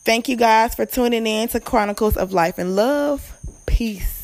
thank 0.04 0.30
you 0.30 0.36
guys 0.36 0.76
for 0.76 0.86
tuning 0.86 1.26
in 1.28 1.48
to 1.50 1.60
Chronicles 1.60 2.16
of 2.16 2.32
Life 2.32 2.58
and 2.58 2.76
Love. 2.76 3.34
Peace. 3.66 4.15